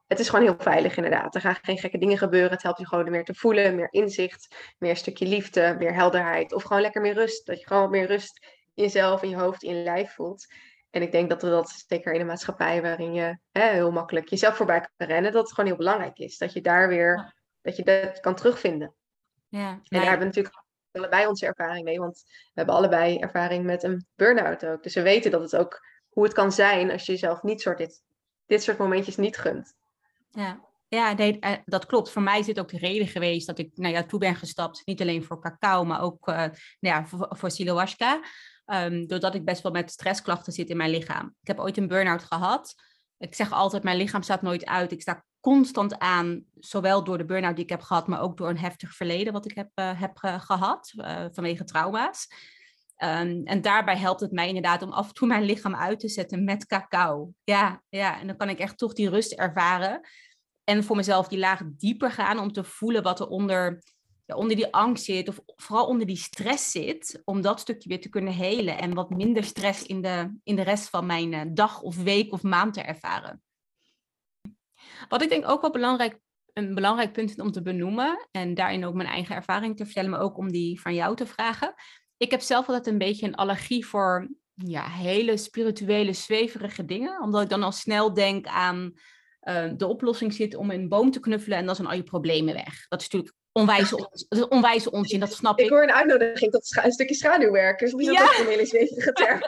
het 0.06 0.18
is 0.18 0.28
gewoon 0.28 0.44
heel 0.44 0.58
veilig, 0.58 0.96
inderdaad. 0.96 1.34
Er 1.34 1.40
gaan 1.40 1.56
geen 1.62 1.78
gekke 1.78 1.98
dingen 1.98 2.18
gebeuren. 2.18 2.50
Het 2.50 2.62
helpt 2.62 2.78
je 2.78 2.86
gewoon 2.86 3.10
meer 3.10 3.24
te 3.24 3.34
voelen, 3.34 3.74
meer 3.74 3.88
inzicht, 3.92 4.74
meer 4.78 4.96
stukje 4.96 5.26
liefde, 5.26 5.76
meer 5.78 5.94
helderheid. 5.94 6.52
Of 6.52 6.62
gewoon 6.62 6.82
lekker 6.82 7.00
meer 7.00 7.14
rust. 7.14 7.46
Dat 7.46 7.60
je 7.60 7.66
gewoon 7.66 7.90
meer 7.90 8.06
rust 8.06 8.46
in 8.74 8.82
jezelf, 8.82 9.22
in 9.22 9.28
je 9.28 9.36
hoofd, 9.36 9.62
in 9.62 9.76
je 9.76 9.82
lijf 9.82 10.14
voelt. 10.14 10.46
En 10.94 11.02
ik 11.02 11.12
denk 11.12 11.28
dat 11.28 11.42
we 11.42 11.48
dat 11.48 11.84
zeker 11.86 12.12
in 12.12 12.20
een 12.20 12.26
maatschappij 12.26 12.82
waarin 12.82 13.14
je 13.14 13.38
hè, 13.50 13.70
heel 13.70 13.90
makkelijk 13.90 14.28
jezelf 14.28 14.56
voorbij 14.56 14.88
kan 14.96 15.06
rennen, 15.06 15.32
dat 15.32 15.42
het 15.42 15.52
gewoon 15.52 15.70
heel 15.70 15.78
belangrijk 15.78 16.18
is. 16.18 16.38
Dat 16.38 16.52
je 16.52 16.60
daar 16.60 16.88
weer, 16.88 17.34
dat 17.62 17.76
je 17.76 17.82
dat 17.82 18.20
kan 18.20 18.34
terugvinden. 18.34 18.94
Ja, 19.48 19.68
en 19.68 19.82
daar 19.88 20.00
hebben 20.00 20.18
we 20.18 20.24
natuurlijk 20.24 20.64
allebei 20.92 21.26
onze 21.26 21.46
ervaring 21.46 21.84
mee, 21.84 21.98
want 21.98 22.22
we 22.26 22.52
hebben 22.52 22.74
allebei 22.74 23.18
ervaring 23.18 23.64
met 23.64 23.82
een 23.82 24.06
burn-out 24.14 24.66
ook. 24.66 24.82
Dus 24.82 24.94
we 24.94 25.02
weten 25.02 25.30
dat 25.30 25.40
het 25.40 25.56
ook, 25.56 25.86
hoe 26.08 26.24
het 26.24 26.32
kan 26.32 26.52
zijn 26.52 26.90
als 26.90 27.06
je 27.06 27.12
jezelf 27.12 27.42
niet 27.42 27.60
soort 27.60 27.78
dit, 27.78 28.02
dit 28.46 28.62
soort 28.62 28.78
momentjes 28.78 29.16
niet 29.16 29.36
gunt. 29.36 29.74
Ja, 30.30 30.60
ja, 30.88 31.12
nee, 31.12 31.38
eh, 31.38 31.52
dat 31.64 31.86
klopt. 31.86 32.10
Voor 32.10 32.22
mij 32.22 32.38
is 32.38 32.46
dit 32.46 32.58
ook 32.58 32.68
de 32.68 32.78
reden 32.78 33.06
geweest 33.06 33.46
dat 33.46 33.58
ik 33.58 33.70
naar 33.74 33.90
jou 33.90 34.06
toe 34.06 34.18
ben 34.18 34.34
gestapt. 34.34 34.82
Niet 34.84 35.00
alleen 35.00 35.24
voor 35.24 35.40
cacao, 35.40 35.84
maar 35.84 36.02
ook 36.02 36.28
uh, 36.28 36.36
nou 36.36 36.50
ja, 36.80 37.06
voor, 37.06 37.26
voor 37.30 37.50
Silowashka. 37.50 38.20
Um, 38.66 39.06
doordat 39.06 39.34
ik 39.34 39.44
best 39.44 39.62
wel 39.62 39.72
met 39.72 39.90
stressklachten 39.90 40.52
zit 40.52 40.68
in 40.68 40.76
mijn 40.76 40.90
lichaam. 40.90 41.34
Ik 41.40 41.46
heb 41.46 41.58
ooit 41.58 41.76
een 41.76 41.88
burn-out 41.88 42.22
gehad. 42.22 42.74
Ik 43.18 43.34
zeg 43.34 43.52
altijd, 43.52 43.82
mijn 43.82 43.96
lichaam 43.96 44.22
staat 44.22 44.42
nooit 44.42 44.64
uit. 44.64 44.92
Ik 44.92 45.00
sta 45.00 45.24
constant 45.40 45.98
aan, 45.98 46.44
zowel 46.54 47.04
door 47.04 47.18
de 47.18 47.24
burn-out 47.24 47.54
die 47.54 47.64
ik 47.64 47.70
heb 47.70 47.82
gehad, 47.82 48.06
maar 48.06 48.20
ook 48.20 48.36
door 48.36 48.48
een 48.48 48.58
heftig 48.58 48.94
verleden 48.94 49.32
wat 49.32 49.50
ik 49.50 49.56
heb, 49.56 49.70
uh, 49.74 50.00
heb 50.00 50.16
gehad 50.16 50.92
uh, 50.96 51.24
vanwege 51.32 51.64
trauma's. 51.64 52.26
Um, 53.04 53.44
en 53.44 53.60
daarbij 53.60 53.96
helpt 53.96 54.20
het 54.20 54.32
mij 54.32 54.46
inderdaad 54.48 54.82
om 54.82 54.92
af 54.92 55.08
en 55.08 55.14
toe 55.14 55.28
mijn 55.28 55.42
lichaam 55.42 55.74
uit 55.74 56.00
te 56.00 56.08
zetten 56.08 56.44
met 56.44 56.66
cacao. 56.66 57.32
Ja, 57.44 57.82
ja, 57.88 58.20
en 58.20 58.26
dan 58.26 58.36
kan 58.36 58.48
ik 58.48 58.58
echt 58.58 58.78
toch 58.78 58.92
die 58.92 59.08
rust 59.08 59.32
ervaren. 59.32 60.00
En 60.64 60.84
voor 60.84 60.96
mezelf 60.96 61.28
die 61.28 61.38
laag 61.38 61.60
dieper 61.64 62.10
gaan 62.10 62.38
om 62.38 62.52
te 62.52 62.64
voelen 62.64 63.02
wat 63.02 63.20
er 63.20 63.28
onder 63.28 63.82
ja, 64.24 64.34
onder 64.34 64.56
die 64.56 64.72
angst 64.72 65.04
zit, 65.04 65.28
of 65.28 65.40
vooral 65.46 65.86
onder 65.86 66.06
die 66.06 66.16
stress 66.16 66.70
zit, 66.70 67.22
om 67.24 67.40
dat 67.40 67.60
stukje 67.60 67.88
weer 67.88 68.00
te 68.00 68.08
kunnen 68.08 68.32
helen 68.32 68.78
en 68.78 68.94
wat 68.94 69.10
minder 69.10 69.44
stress 69.44 69.82
in 69.82 70.02
de, 70.02 70.38
in 70.42 70.56
de 70.56 70.62
rest 70.62 70.88
van 70.88 71.06
mijn 71.06 71.32
uh, 71.32 71.40
dag 71.48 71.80
of 71.80 72.02
week 72.02 72.32
of 72.32 72.42
maand 72.42 72.74
te 72.74 72.80
ervaren. 72.80 73.42
Wat 75.08 75.22
ik 75.22 75.28
denk 75.28 75.48
ook 75.48 75.60
wel 75.60 75.70
belangrijk, 75.70 76.18
een 76.52 76.74
belangrijk 76.74 77.12
punt 77.12 77.40
om 77.40 77.52
te 77.52 77.62
benoemen, 77.62 78.28
en 78.30 78.54
daarin 78.54 78.84
ook 78.84 78.94
mijn 78.94 79.08
eigen 79.08 79.34
ervaring 79.34 79.76
te 79.76 79.84
vertellen, 79.84 80.10
maar 80.10 80.20
ook 80.20 80.38
om 80.38 80.52
die 80.52 80.80
van 80.80 80.94
jou 80.94 81.16
te 81.16 81.26
vragen. 81.26 81.74
Ik 82.16 82.30
heb 82.30 82.40
zelf 82.40 82.66
altijd 82.66 82.86
een 82.86 82.98
beetje 82.98 83.26
een 83.26 83.34
allergie 83.34 83.86
voor 83.86 84.28
ja, 84.54 84.88
hele 84.88 85.36
spirituele, 85.36 86.12
zweverige 86.12 86.84
dingen, 86.84 87.22
omdat 87.22 87.42
ik 87.42 87.48
dan 87.48 87.62
al 87.62 87.72
snel 87.72 88.14
denk 88.14 88.46
aan 88.46 88.92
uh, 89.42 89.72
de 89.76 89.86
oplossing 89.86 90.32
zit 90.32 90.54
om 90.54 90.70
een 90.70 90.88
boom 90.88 91.10
te 91.10 91.20
knuffelen 91.20 91.58
en 91.58 91.66
dan 91.66 91.74
zijn 91.74 91.88
al 91.88 91.94
je 91.94 92.02
problemen 92.02 92.54
weg. 92.54 92.88
Dat 92.88 93.00
is 93.00 93.08
natuurlijk 93.08 93.36
onwijze, 93.56 94.08
onzin, 94.10 94.50
onwijze 94.50 94.90
onzin, 94.90 95.20
dat 95.20 95.32
snap 95.32 95.58
ik. 95.58 95.64
Ik 95.64 95.70
hoor 95.70 95.82
een 95.82 95.92
uitnodiging 95.92 96.52
tot 96.52 96.80
een 96.82 96.92
stukje 96.92 97.14
schaduwwerk. 97.14 97.78
Dus 97.78 97.92
die 97.92 98.12
is 98.12 98.20
ook 98.20 98.38
een 98.38 98.46
hele 98.46 98.66
zweverige 98.66 99.12
term. 99.22 99.40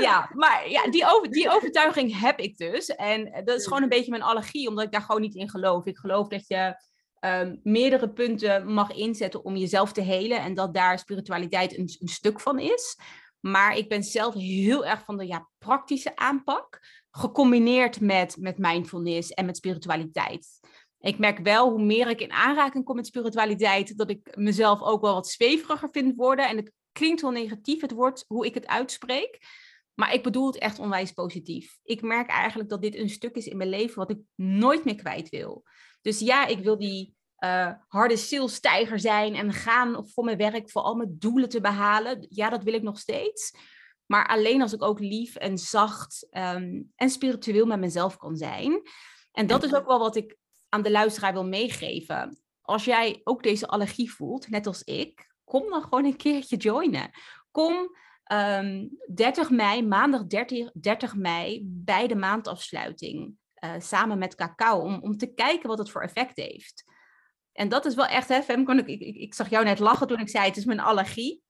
ja, 0.00 0.30
maar 0.32 0.70
ja, 0.70 0.90
die, 0.90 1.06
over, 1.06 1.30
die 1.30 1.50
overtuiging 1.50 2.20
heb 2.20 2.38
ik 2.38 2.56
dus. 2.56 2.88
En 2.88 3.42
dat 3.44 3.58
is 3.58 3.66
gewoon 3.66 3.82
een 3.82 3.88
beetje 3.88 4.10
mijn 4.10 4.22
allergie, 4.22 4.68
omdat 4.68 4.84
ik 4.84 4.92
daar 4.92 5.00
gewoon 5.00 5.20
niet 5.20 5.34
in 5.34 5.50
geloof. 5.50 5.86
Ik 5.86 5.98
geloof 5.98 6.28
dat 6.28 6.46
je 6.46 6.82
um, 7.20 7.60
meerdere 7.62 8.10
punten 8.10 8.72
mag 8.72 8.90
inzetten 8.90 9.44
om 9.44 9.56
jezelf 9.56 9.92
te 9.92 10.00
helen. 10.00 10.40
En 10.40 10.54
dat 10.54 10.74
daar 10.74 10.98
spiritualiteit 10.98 11.78
een, 11.78 11.96
een 11.98 12.08
stuk 12.08 12.40
van 12.40 12.58
is. 12.58 12.98
Maar 13.40 13.76
ik 13.76 13.88
ben 13.88 14.02
zelf 14.02 14.34
heel 14.34 14.86
erg 14.86 15.04
van 15.04 15.16
de 15.16 15.26
ja, 15.26 15.48
praktische 15.58 16.16
aanpak. 16.16 16.80
Gecombineerd 17.10 18.00
met, 18.00 18.36
met 18.38 18.58
mindfulness 18.58 19.30
en 19.30 19.46
met 19.46 19.56
spiritualiteit. 19.56 20.60
Ik 21.04 21.18
merk 21.18 21.38
wel 21.38 21.70
hoe 21.70 21.82
meer 21.82 22.08
ik 22.08 22.20
in 22.20 22.32
aanraking 22.32 22.84
kom 22.84 22.96
met 22.96 23.06
spiritualiteit, 23.06 23.98
dat 23.98 24.10
ik 24.10 24.36
mezelf 24.36 24.82
ook 24.82 25.00
wel 25.00 25.14
wat 25.14 25.28
zweveriger 25.28 25.88
vind 25.92 26.16
worden. 26.16 26.48
En 26.48 26.56
het 26.56 26.72
klinkt 26.92 27.20
wel 27.20 27.30
negatief, 27.30 27.80
het 27.80 27.92
woord, 27.92 28.24
hoe 28.26 28.46
ik 28.46 28.54
het 28.54 28.66
uitspreek. 28.66 29.38
Maar 29.94 30.14
ik 30.14 30.22
bedoel 30.22 30.46
het 30.46 30.58
echt 30.58 30.78
onwijs 30.78 31.12
positief. 31.12 31.78
Ik 31.82 32.02
merk 32.02 32.28
eigenlijk 32.28 32.68
dat 32.68 32.82
dit 32.82 32.96
een 32.96 33.08
stuk 33.08 33.36
is 33.36 33.46
in 33.46 33.56
mijn 33.56 33.68
leven 33.68 33.96
wat 33.96 34.10
ik 34.10 34.18
nooit 34.34 34.84
meer 34.84 34.94
kwijt 34.94 35.28
wil. 35.28 35.62
Dus 36.02 36.18
ja, 36.18 36.46
ik 36.46 36.58
wil 36.58 36.78
die 36.78 37.14
uh, 37.38 37.72
harde 37.88 38.16
zielstijger 38.16 39.00
zijn 39.00 39.34
en 39.34 39.52
gaan 39.52 40.08
voor 40.08 40.24
mijn 40.24 40.36
werk, 40.36 40.70
voor 40.70 40.82
al 40.82 40.94
mijn 40.94 41.16
doelen 41.18 41.48
te 41.48 41.60
behalen. 41.60 42.26
Ja, 42.28 42.50
dat 42.50 42.62
wil 42.62 42.74
ik 42.74 42.82
nog 42.82 42.98
steeds. 42.98 43.52
Maar 44.06 44.26
alleen 44.26 44.62
als 44.62 44.72
ik 44.72 44.82
ook 44.82 45.00
lief 45.00 45.36
en 45.36 45.58
zacht 45.58 46.26
um, 46.30 46.92
en 46.96 47.10
spiritueel 47.10 47.66
met 47.66 47.80
mezelf 47.80 48.16
kan 48.16 48.36
zijn. 48.36 48.82
En 49.32 49.46
dat 49.46 49.62
is 49.62 49.74
ook 49.74 49.86
wel 49.86 49.98
wat 49.98 50.16
ik 50.16 50.36
aan 50.74 50.82
de 50.82 50.90
luisteraar 50.90 51.32
wil 51.32 51.46
meegeven. 51.46 52.38
Als 52.62 52.84
jij 52.84 53.20
ook 53.24 53.42
deze 53.42 53.66
allergie 53.66 54.12
voelt, 54.12 54.48
net 54.48 54.66
als 54.66 54.82
ik, 54.82 55.30
kom 55.44 55.70
dan 55.70 55.82
gewoon 55.82 56.04
een 56.04 56.16
keertje 56.16 56.56
joinen. 56.56 57.10
Kom 57.50 57.74
um, 57.74 57.90
ehm, 58.24 58.86
30 59.14 59.50
mei, 59.50 59.82
maandag 59.82 60.26
30, 60.26 60.70
30 60.72 61.14
mei, 61.14 61.60
bij 61.64 62.06
de 62.06 62.14
maandafsluiting. 62.14 63.34
Uh, 63.64 63.74
samen 63.78 64.18
met 64.18 64.34
cacao, 64.34 64.80
om, 64.80 65.02
om 65.02 65.16
te 65.16 65.34
kijken 65.34 65.68
wat 65.68 65.78
het 65.78 65.90
voor 65.90 66.02
effect 66.02 66.36
heeft. 66.36 66.84
En 67.52 67.68
dat 67.68 67.84
is 67.84 67.94
wel 67.94 68.06
echt, 68.06 68.28
hè, 68.28 68.42
Fem, 68.42 68.68
ik, 68.68 68.86
ik, 68.86 69.16
ik 69.16 69.34
zag 69.34 69.50
jou 69.50 69.64
net 69.64 69.78
lachen 69.78 70.06
toen 70.06 70.20
ik 70.20 70.28
zei, 70.28 70.46
het 70.46 70.56
is 70.56 70.64
mijn 70.64 70.80
allergie. 70.80 71.42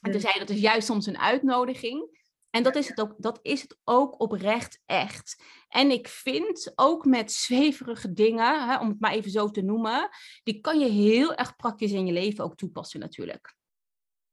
En 0.00 0.10
toen 0.10 0.20
zei 0.20 0.32
je, 0.32 0.38
dat 0.38 0.50
is 0.50 0.60
juist 0.60 0.86
soms 0.86 1.06
een 1.06 1.18
uitnodiging. 1.18 2.17
En 2.50 2.62
dat 2.62 2.76
is, 2.76 2.88
het 2.88 3.00
ook, 3.00 3.14
dat 3.16 3.38
is 3.42 3.62
het 3.62 3.78
ook 3.84 4.20
oprecht 4.20 4.82
echt. 4.86 5.42
En 5.68 5.90
ik 5.90 6.08
vind 6.08 6.72
ook 6.74 7.04
met 7.04 7.32
zweverige 7.32 8.12
dingen, 8.12 8.68
hè, 8.68 8.78
om 8.78 8.88
het 8.88 9.00
maar 9.00 9.12
even 9.12 9.30
zo 9.30 9.50
te 9.50 9.62
noemen, 9.62 10.08
die 10.42 10.60
kan 10.60 10.78
je 10.78 10.88
heel 10.88 11.34
erg 11.34 11.56
praktisch 11.56 11.92
in 11.92 12.06
je 12.06 12.12
leven 12.12 12.44
ook 12.44 12.56
toepassen 12.56 13.00
natuurlijk. 13.00 13.54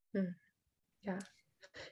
Hm. 0.09 0.31
Ja. 0.99 1.17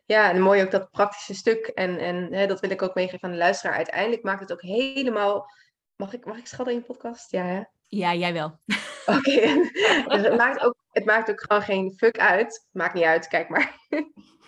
Ja, 0.05 0.29
en 0.29 0.41
mooi 0.41 0.63
ook 0.63 0.71
dat 0.71 0.91
praktische 0.91 1.33
stuk. 1.33 1.67
En, 1.67 1.99
en 1.99 2.33
hè, 2.33 2.47
dat 2.47 2.59
wil 2.59 2.69
ik 2.69 2.81
ook 2.81 2.95
meegeven 2.95 3.23
aan 3.23 3.31
de 3.31 3.37
luisteraar. 3.37 3.75
Uiteindelijk 3.75 4.23
maakt 4.23 4.39
het 4.39 4.51
ook 4.51 4.61
helemaal. 4.61 5.51
Mag 5.95 6.13
ik, 6.13 6.25
mag 6.25 6.37
ik 6.37 6.67
in 6.67 6.73
je 6.73 6.81
podcast? 6.81 7.31
Ja, 7.31 7.43
hè? 7.43 7.63
Ja, 7.87 8.13
jij 8.13 8.33
wel. 8.33 8.59
Oké, 9.05 9.41
dus 10.07 10.21
het 10.21 10.37
maakt, 10.37 10.63
ook, 10.63 10.75
het 10.91 11.05
maakt 11.05 11.29
ook 11.29 11.41
gewoon 11.41 11.61
geen 11.61 11.93
fuck 11.97 12.19
uit. 12.19 12.67
Maakt 12.71 12.93
niet 12.93 13.03
uit, 13.03 13.27
kijk 13.27 13.49
maar. 13.49 13.79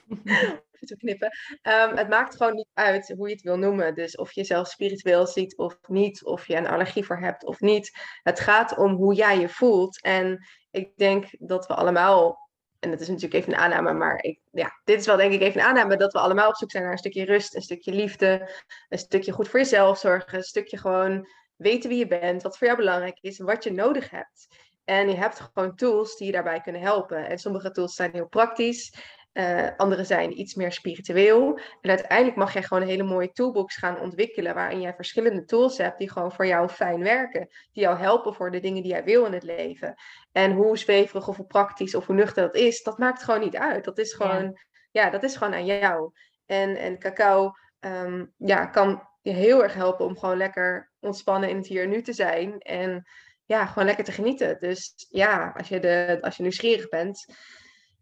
Even 0.79 0.97
knippen. 0.97 1.29
Um, 1.63 1.97
het 1.97 2.09
maakt 2.09 2.35
gewoon 2.35 2.53
niet 2.53 2.69
uit 2.73 3.13
hoe 3.17 3.27
je 3.27 3.33
het 3.33 3.43
wil 3.43 3.57
noemen. 3.57 3.95
Dus 3.95 4.17
of 4.17 4.31
je 4.31 4.39
jezelf 4.41 4.67
spiritueel 4.67 5.27
ziet 5.27 5.57
of 5.57 5.77
niet, 5.87 6.23
of 6.23 6.47
je 6.47 6.55
een 6.55 6.67
allergie 6.67 7.05
voor 7.05 7.19
hebt 7.19 7.45
of 7.45 7.59
niet. 7.59 7.91
Het 8.23 8.39
gaat 8.39 8.77
om 8.77 8.93
hoe 8.93 9.13
jij 9.13 9.39
je 9.39 9.49
voelt. 9.49 10.01
En 10.01 10.45
ik 10.71 10.97
denk 10.97 11.25
dat 11.39 11.67
we 11.67 11.73
allemaal 11.73 12.43
en 12.79 12.91
dat 12.91 12.99
is 12.99 13.07
natuurlijk 13.07 13.33
even 13.33 13.53
een 13.53 13.59
aanname, 13.59 13.93
maar 13.93 14.23
ik, 14.23 14.39
ja, 14.51 14.79
dit 14.83 14.99
is 14.99 15.05
wel 15.05 15.17
denk 15.17 15.33
ik 15.33 15.41
even 15.41 15.61
een 15.61 15.67
aanname, 15.67 15.97
dat 15.97 16.13
we 16.13 16.19
allemaal 16.19 16.49
op 16.49 16.55
zoek 16.55 16.71
zijn 16.71 16.83
naar 16.83 16.91
een 16.91 16.97
stukje 16.97 17.25
rust, 17.25 17.55
een 17.55 17.61
stukje 17.61 17.91
liefde, 17.91 18.49
een 18.89 18.97
stukje 18.97 19.31
goed 19.31 19.47
voor 19.47 19.59
jezelf 19.59 19.97
zorgen, 19.97 20.37
een 20.37 20.43
stukje 20.43 20.77
gewoon 20.77 21.27
weten 21.55 21.89
wie 21.89 21.97
je 21.97 22.07
bent, 22.07 22.43
wat 22.43 22.57
voor 22.57 22.67
jou 22.67 22.79
belangrijk 22.79 23.17
is, 23.21 23.39
wat 23.39 23.63
je 23.63 23.71
nodig 23.71 24.09
hebt. 24.09 24.47
En 24.83 25.09
je 25.09 25.15
hebt 25.15 25.39
gewoon 25.53 25.75
tools 25.75 26.15
die 26.15 26.27
je 26.27 26.33
daarbij 26.33 26.61
kunnen 26.61 26.81
helpen. 26.81 27.27
En 27.27 27.37
sommige 27.37 27.71
tools 27.71 27.95
zijn 27.95 28.11
heel 28.11 28.27
praktisch. 28.27 28.93
Uh, 29.37 29.67
andere 29.77 30.03
zijn 30.03 30.39
iets 30.39 30.53
meer 30.53 30.71
spiritueel. 30.71 31.59
En 31.81 31.89
uiteindelijk 31.89 32.37
mag 32.37 32.53
jij 32.53 32.63
gewoon 32.63 32.83
een 32.83 32.89
hele 32.89 33.03
mooie 33.03 33.31
toolbox 33.31 33.75
gaan 33.75 33.99
ontwikkelen. 33.99 34.53
Waarin 34.53 34.81
jij 34.81 34.93
verschillende 34.93 35.45
tools 35.45 35.77
hebt 35.77 35.99
die 35.99 36.11
gewoon 36.11 36.31
voor 36.31 36.47
jou 36.47 36.69
fijn 36.69 37.03
werken. 37.03 37.47
Die 37.71 37.83
jou 37.83 37.97
helpen 37.97 38.33
voor 38.33 38.51
de 38.51 38.59
dingen 38.59 38.81
die 38.81 38.91
jij 38.91 39.03
wil 39.03 39.25
in 39.25 39.33
het 39.33 39.43
leven. 39.43 39.95
En 40.31 40.51
hoe 40.51 40.77
zweverig 40.77 41.27
of 41.27 41.35
hoe 41.35 41.45
praktisch 41.45 41.95
of 41.95 42.05
hoe 42.05 42.15
nuchter 42.15 42.43
dat 42.43 42.55
is, 42.55 42.83
dat 42.83 42.97
maakt 42.97 43.23
gewoon 43.23 43.39
niet 43.39 43.57
uit. 43.57 43.83
Dat 43.83 43.97
is 43.97 44.13
gewoon, 44.13 44.59
ja, 44.91 45.09
dat 45.09 45.23
is 45.23 45.35
gewoon 45.35 45.53
aan 45.53 45.65
jou. 45.65 46.11
En, 46.45 46.75
en 46.75 46.99
cacao 46.99 47.51
um, 47.79 48.33
ja, 48.37 48.65
kan 48.65 49.09
je 49.21 49.31
heel 49.31 49.63
erg 49.63 49.73
helpen 49.73 50.05
om 50.05 50.17
gewoon 50.17 50.37
lekker 50.37 50.91
ontspannen 50.99 51.49
in 51.49 51.57
het 51.57 51.67
hier 51.67 51.83
en 51.83 51.89
nu 51.89 52.01
te 52.01 52.13
zijn. 52.13 52.59
En 52.59 53.07
ja, 53.45 53.65
gewoon 53.65 53.85
lekker 53.85 54.05
te 54.05 54.11
genieten. 54.11 54.57
Dus 54.59 54.93
ja, 55.09 55.53
als 55.57 55.67
je, 55.67 55.79
de, 55.79 56.17
als 56.21 56.35
je 56.35 56.41
nieuwsgierig 56.41 56.89
bent, 56.89 57.25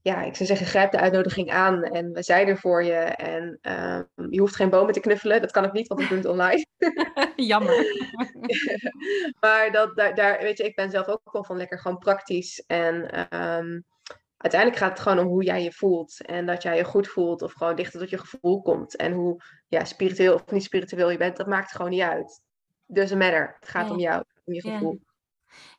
ja, 0.03 0.21
ik 0.21 0.35
zou 0.35 0.47
zeggen, 0.47 0.67
grijp 0.67 0.91
de 0.91 0.99
uitnodiging 0.99 1.51
aan 1.51 1.83
en 1.83 2.11
we 2.11 2.23
zijn 2.23 2.47
er 2.47 2.57
voor 2.57 2.83
je. 2.83 2.93
En 2.93 3.57
ehm, 3.61 4.03
je 4.29 4.39
hoeft 4.39 4.55
geen 4.55 4.69
bomen 4.69 4.93
te 4.93 4.99
knuffelen, 4.99 5.41
dat 5.41 5.51
kan 5.51 5.63
ik 5.63 5.71
niet, 5.71 5.87
want 5.87 6.01
ik 6.01 6.07
doe 6.07 6.17
het 6.17 6.27
online. 6.27 6.65
Jammer. 7.35 7.75
maar 9.39 9.71
dat, 9.71 9.95
daar, 9.95 10.15
daar, 10.15 10.39
weet 10.41 10.57
je, 10.57 10.63
ik 10.63 10.75
ben 10.75 10.89
zelf 10.89 11.07
ook 11.07 11.31
wel 11.31 11.43
van 11.43 11.57
lekker 11.57 11.79
gewoon 11.79 11.97
praktisch. 11.97 12.63
En 12.67 13.09
ehm, 13.29 13.79
uiteindelijk 14.37 14.81
gaat 14.81 14.91
het 14.91 14.99
gewoon 14.99 15.19
om 15.19 15.27
hoe 15.27 15.43
jij 15.43 15.63
je 15.63 15.71
voelt. 15.71 16.25
En 16.25 16.45
dat 16.45 16.63
jij 16.63 16.77
je 16.77 16.83
goed 16.83 17.07
voelt 17.07 17.41
of 17.41 17.53
gewoon 17.53 17.75
dichter 17.75 17.99
tot 17.99 18.09
je 18.09 18.17
gevoel 18.17 18.61
komt. 18.61 18.95
En 18.95 19.11
hoe 19.11 19.41
ja, 19.67 19.85
spiritueel 19.85 20.33
of 20.33 20.51
niet 20.51 20.63
spiritueel 20.63 21.09
je 21.09 21.17
bent, 21.17 21.37
dat 21.37 21.47
maakt 21.47 21.71
gewoon 21.71 21.91
niet 21.91 22.01
uit. 22.01 22.41
Dus 22.85 23.11
een 23.11 23.17
matter. 23.17 23.55
Het 23.59 23.69
gaat 23.69 23.89
om 23.89 23.99
jou, 23.99 24.23
om 24.43 24.53
je 24.53 24.61
gevoel. 24.61 24.91
Ja, 24.91 25.12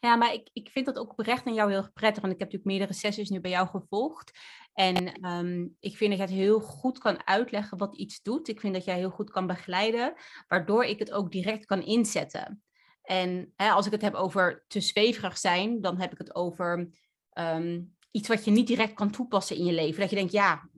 maar 0.00 0.32
ik, 0.32 0.48
ik 0.52 0.68
vind 0.70 0.86
dat 0.86 0.98
ook 0.98 1.10
oprecht 1.10 1.46
aan 1.46 1.54
jou 1.54 1.70
heel 1.70 1.92
prettig. 1.94 2.22
Want 2.22 2.34
ik 2.34 2.38
heb 2.38 2.52
natuurlijk 2.52 2.78
meerdere 2.78 2.98
sessies 2.98 3.30
nu 3.30 3.40
bij 3.40 3.50
jou 3.50 3.68
gevolgd. 3.68 4.38
En 4.74 5.12
ehm, 5.12 5.66
ik 5.80 5.96
vind 5.96 6.10
dat 6.10 6.18
jij 6.18 6.28
het 6.28 6.44
heel 6.44 6.60
goed 6.60 6.98
kan 6.98 7.26
uitleggen 7.26 7.78
wat 7.78 7.96
iets 7.96 8.22
doet. 8.22 8.48
Ik 8.48 8.60
vind 8.60 8.74
dat 8.74 8.84
jij 8.84 8.96
heel 8.96 9.10
goed 9.10 9.30
kan 9.30 9.46
begeleiden, 9.46 10.14
waardoor 10.48 10.84
ik 10.84 10.98
het 10.98 11.12
ook 11.12 11.32
direct 11.32 11.64
kan 11.64 11.82
inzetten. 11.82 12.62
En 13.02 13.52
hè, 13.56 13.70
als 13.70 13.86
ik 13.86 13.92
het 13.92 14.02
heb 14.02 14.14
over 14.14 14.64
te 14.68 14.80
zweverig 14.80 15.38
zijn, 15.38 15.80
dan 15.80 16.00
heb 16.00 16.12
ik 16.12 16.18
het 16.18 16.34
over 16.34 16.88
ehm, 17.30 17.82
iets 18.10 18.28
wat 18.28 18.44
je 18.44 18.50
niet 18.50 18.66
direct 18.66 18.94
kan 18.94 19.10
toepassen 19.10 19.56
in 19.56 19.64
je 19.64 19.72
leven. 19.72 20.00
Dat 20.00 20.10
je 20.10 20.16
denkt, 20.16 20.32
ja, 20.32 20.68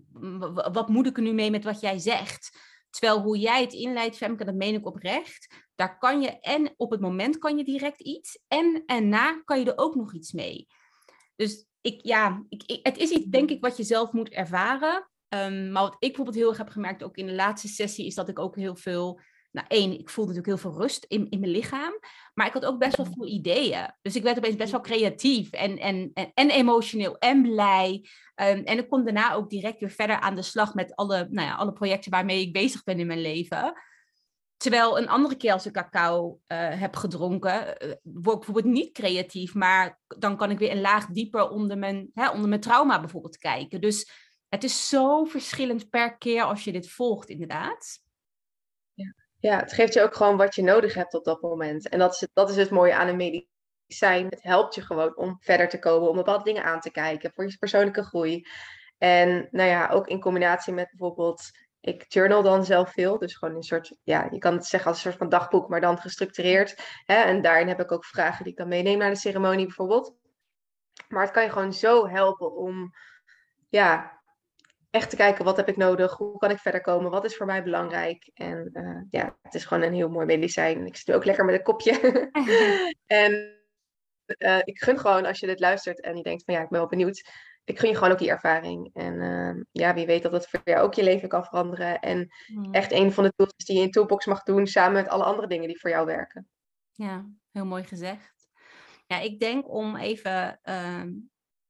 wat 0.72 0.88
moet 0.88 1.06
ik 1.06 1.16
er 1.16 1.22
nu 1.22 1.32
mee 1.32 1.50
met 1.50 1.64
wat 1.64 1.80
jij 1.80 1.98
zegt? 1.98 2.58
Terwijl 2.90 3.20
hoe 3.20 3.38
jij 3.38 3.60
het 3.60 3.72
inleidt, 3.72 4.16
Femke, 4.16 4.44
dat 4.44 4.54
meen 4.54 4.74
ik 4.74 4.86
oprecht. 4.86 5.64
Daar 5.74 5.98
kan 5.98 6.20
je 6.20 6.40
en 6.40 6.74
op 6.76 6.90
het 6.90 7.00
moment 7.00 7.38
kan 7.38 7.56
je 7.56 7.64
direct 7.64 8.00
iets. 8.00 8.38
En 8.48 8.82
en 8.86 9.08
na 9.08 9.42
kan 9.44 9.58
je 9.58 9.66
er 9.66 9.78
ook 9.78 9.94
nog 9.94 10.14
iets 10.14 10.32
mee. 10.32 10.66
Dus 11.36 11.66
ik, 11.80 12.00
ja, 12.02 12.44
ik, 12.48 12.80
het 12.82 12.96
is 12.96 13.10
iets, 13.10 13.26
denk 13.26 13.50
ik, 13.50 13.60
wat 13.60 13.76
je 13.76 13.82
zelf 13.82 14.12
moet 14.12 14.28
ervaren. 14.28 15.10
Um, 15.28 15.72
maar 15.72 15.82
wat 15.82 15.96
ik 15.98 15.98
bijvoorbeeld 15.98 16.36
heel 16.36 16.48
erg 16.48 16.58
heb 16.58 16.68
gemerkt, 16.68 17.02
ook 17.02 17.16
in 17.16 17.26
de 17.26 17.34
laatste 17.34 17.68
sessie, 17.68 18.06
is 18.06 18.14
dat 18.14 18.28
ik 18.28 18.38
ook 18.38 18.56
heel 18.56 18.76
veel 18.76 19.20
nou 19.56 19.68
één, 19.68 19.98
ik 19.98 20.10
voelde 20.10 20.32
natuurlijk 20.32 20.62
heel 20.62 20.70
veel 20.70 20.80
rust 20.80 21.04
in, 21.08 21.30
in 21.30 21.40
mijn 21.40 21.52
lichaam. 21.52 21.98
Maar 22.34 22.46
ik 22.46 22.52
had 22.52 22.64
ook 22.64 22.78
best 22.78 22.96
wel 22.96 23.06
veel 23.06 23.26
ideeën. 23.26 23.94
Dus 24.02 24.16
ik 24.16 24.22
werd 24.22 24.36
opeens 24.36 24.56
best 24.56 24.70
wel 24.70 24.80
creatief 24.80 25.50
en, 25.50 25.78
en, 25.78 26.12
en, 26.34 26.50
emotioneel 26.50 27.18
en 27.18 27.42
blij. 27.42 28.08
Um, 28.34 28.64
en 28.64 28.78
ik 28.78 28.88
kon 28.88 29.04
daarna 29.04 29.34
ook 29.34 29.50
direct 29.50 29.80
weer 29.80 29.90
verder 29.90 30.20
aan 30.20 30.34
de 30.34 30.42
slag 30.42 30.74
met 30.74 30.94
alle, 30.94 31.28
nou 31.30 31.48
ja, 31.48 31.54
alle 31.54 31.72
projecten 31.72 32.10
waarmee 32.10 32.40
ik 32.40 32.52
bezig 32.52 32.82
ben 32.82 32.98
in 32.98 33.06
mijn 33.06 33.20
leven. 33.20 33.72
Terwijl 34.56 34.98
een 34.98 35.08
andere 35.08 35.36
keer 35.36 35.52
als 35.52 35.66
ik 35.66 35.72
cacao 35.72 36.40
uh, 36.48 36.58
heb 36.80 36.96
gedronken, 36.96 37.66
uh, 37.66 37.92
word 38.02 38.36
ik 38.36 38.44
bijvoorbeeld 38.44 38.74
niet 38.74 38.92
creatief, 38.92 39.54
maar 39.54 40.00
dan 40.18 40.36
kan 40.36 40.50
ik 40.50 40.58
weer 40.58 40.70
een 40.70 40.80
laag 40.80 41.06
dieper 41.06 41.48
onder 41.48 41.78
mijn, 41.78 42.10
hè, 42.14 42.30
onder 42.30 42.48
mijn 42.48 42.60
trauma 42.60 43.00
bijvoorbeeld 43.00 43.38
kijken. 43.38 43.80
Dus 43.80 44.10
het 44.48 44.64
is 44.64 44.88
zo 44.88 45.24
verschillend 45.24 45.90
per 45.90 46.16
keer 46.16 46.42
als 46.42 46.64
je 46.64 46.72
dit 46.72 46.90
volgt, 46.90 47.28
inderdaad. 47.28 48.04
Ja, 49.38 49.58
het 49.58 49.72
geeft 49.72 49.94
je 49.94 50.02
ook 50.02 50.14
gewoon 50.14 50.36
wat 50.36 50.54
je 50.54 50.62
nodig 50.62 50.94
hebt 50.94 51.14
op 51.14 51.24
dat 51.24 51.42
moment. 51.42 51.88
En 51.88 51.98
dat 51.98 52.14
is 52.14 52.20
het, 52.20 52.30
dat 52.32 52.50
is 52.50 52.56
het 52.56 52.70
mooie 52.70 52.94
aan 52.94 53.08
een 53.08 53.16
medicijn. 53.16 54.26
Het 54.26 54.42
helpt 54.42 54.74
je 54.74 54.80
gewoon 54.80 55.16
om 55.16 55.36
verder 55.40 55.68
te 55.68 55.78
komen, 55.78 56.08
om 56.08 56.16
bepaalde 56.16 56.44
dingen 56.44 56.64
aan 56.64 56.80
te 56.80 56.90
kijken 56.90 57.32
voor 57.32 57.44
je 57.44 57.58
persoonlijke 57.58 58.02
groei. 58.02 58.46
En 58.98 59.48
nou 59.50 59.68
ja, 59.68 59.88
ook 59.88 60.06
in 60.06 60.20
combinatie 60.20 60.72
met 60.72 60.88
bijvoorbeeld, 60.90 61.42
ik 61.80 62.04
journal 62.08 62.42
dan 62.42 62.64
zelf 62.64 62.92
veel. 62.92 63.18
Dus 63.18 63.36
gewoon 63.36 63.54
een 63.54 63.62
soort, 63.62 63.96
ja, 64.02 64.28
je 64.30 64.38
kan 64.38 64.54
het 64.54 64.66
zeggen 64.66 64.88
als 64.88 64.96
een 64.98 65.10
soort 65.10 65.22
van 65.22 65.28
dagboek, 65.28 65.68
maar 65.68 65.80
dan 65.80 65.98
gestructureerd. 65.98 66.82
Hè? 67.04 67.22
En 67.22 67.42
daarin 67.42 67.68
heb 67.68 67.80
ik 67.80 67.92
ook 67.92 68.04
vragen 68.04 68.44
die 68.44 68.52
ik 68.52 68.58
dan 68.58 68.68
meeneem 68.68 68.98
naar 68.98 69.10
de 69.10 69.16
ceremonie 69.16 69.66
bijvoorbeeld. 69.66 70.14
Maar 71.08 71.22
het 71.22 71.30
kan 71.30 71.42
je 71.42 71.50
gewoon 71.50 71.72
zo 71.72 72.08
helpen 72.08 72.54
om 72.54 72.90
ja, 73.68 74.15
echt 74.90 75.10
te 75.10 75.16
kijken 75.16 75.44
wat 75.44 75.56
heb 75.56 75.68
ik 75.68 75.76
nodig, 75.76 76.16
hoe 76.16 76.38
kan 76.38 76.50
ik 76.50 76.58
verder 76.58 76.80
komen, 76.80 77.10
wat 77.10 77.24
is 77.24 77.36
voor 77.36 77.46
mij 77.46 77.62
belangrijk. 77.62 78.30
En 78.34 78.70
uh, 78.72 79.00
ja, 79.10 79.36
het 79.42 79.54
is 79.54 79.64
gewoon 79.64 79.82
een 79.82 79.94
heel 79.94 80.08
mooi 80.08 80.26
medicijn. 80.26 80.86
Ik 80.86 80.96
zit 80.96 81.06
nu 81.06 81.14
ook 81.14 81.24
lekker 81.24 81.44
met 81.44 81.54
een 81.54 81.62
kopje. 81.62 82.30
en 83.06 83.56
uh, 84.38 84.58
ik 84.64 84.82
gun 84.82 84.98
gewoon 84.98 85.24
als 85.24 85.40
je 85.40 85.46
dit 85.46 85.60
luistert 85.60 86.00
en 86.00 86.16
je 86.16 86.22
denkt 86.22 86.44
van 86.44 86.54
ja, 86.54 86.62
ik 86.62 86.68
ben 86.68 86.78
wel 86.78 86.88
benieuwd. 86.88 87.30
Ik 87.64 87.78
gun 87.78 87.88
je 87.88 87.94
gewoon 87.94 88.12
ook 88.12 88.18
die 88.18 88.30
ervaring. 88.30 88.90
En 88.92 89.14
uh, 89.14 89.62
ja, 89.72 89.94
wie 89.94 90.06
weet 90.06 90.22
dat 90.22 90.32
het 90.32 90.48
voor 90.48 90.60
jou 90.64 90.84
ook 90.84 90.94
je 90.94 91.02
leven 91.02 91.28
kan 91.28 91.44
veranderen. 91.44 92.00
En 92.00 92.28
mm. 92.46 92.72
echt 92.72 92.92
een 92.92 93.12
van 93.12 93.24
de 93.24 93.32
tools 93.36 93.56
die 93.56 93.76
je 93.76 93.82
in 93.82 93.90
Toolbox 93.90 94.26
mag 94.26 94.42
doen, 94.42 94.66
samen 94.66 94.92
met 94.92 95.08
alle 95.08 95.24
andere 95.24 95.48
dingen 95.48 95.68
die 95.68 95.80
voor 95.80 95.90
jou 95.90 96.06
werken. 96.06 96.48
Ja, 96.92 97.26
heel 97.52 97.64
mooi 97.64 97.84
gezegd. 97.84 98.48
Ja, 99.06 99.20
ik 99.20 99.40
denk 99.40 99.68
om 99.68 99.96
even 99.96 100.58
ehm, 100.62 101.12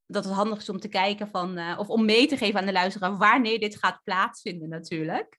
dat 0.07 0.25
het 0.25 0.35
handig 0.35 0.59
is 0.59 0.69
om 0.69 0.81
te 0.81 0.89
kijken 0.89 1.29
van, 1.29 1.59
uh, 1.59 1.79
of 1.79 1.89
om 1.89 2.05
mee 2.05 2.27
te 2.27 2.37
geven 2.37 2.61
aan 2.61 2.67
de 2.67 2.73
luisteraar 2.73 3.17
wanneer 3.17 3.59
dit 3.59 3.77
gaat 3.77 4.01
plaatsvinden 4.05 4.69
natuurlijk. 4.69 5.39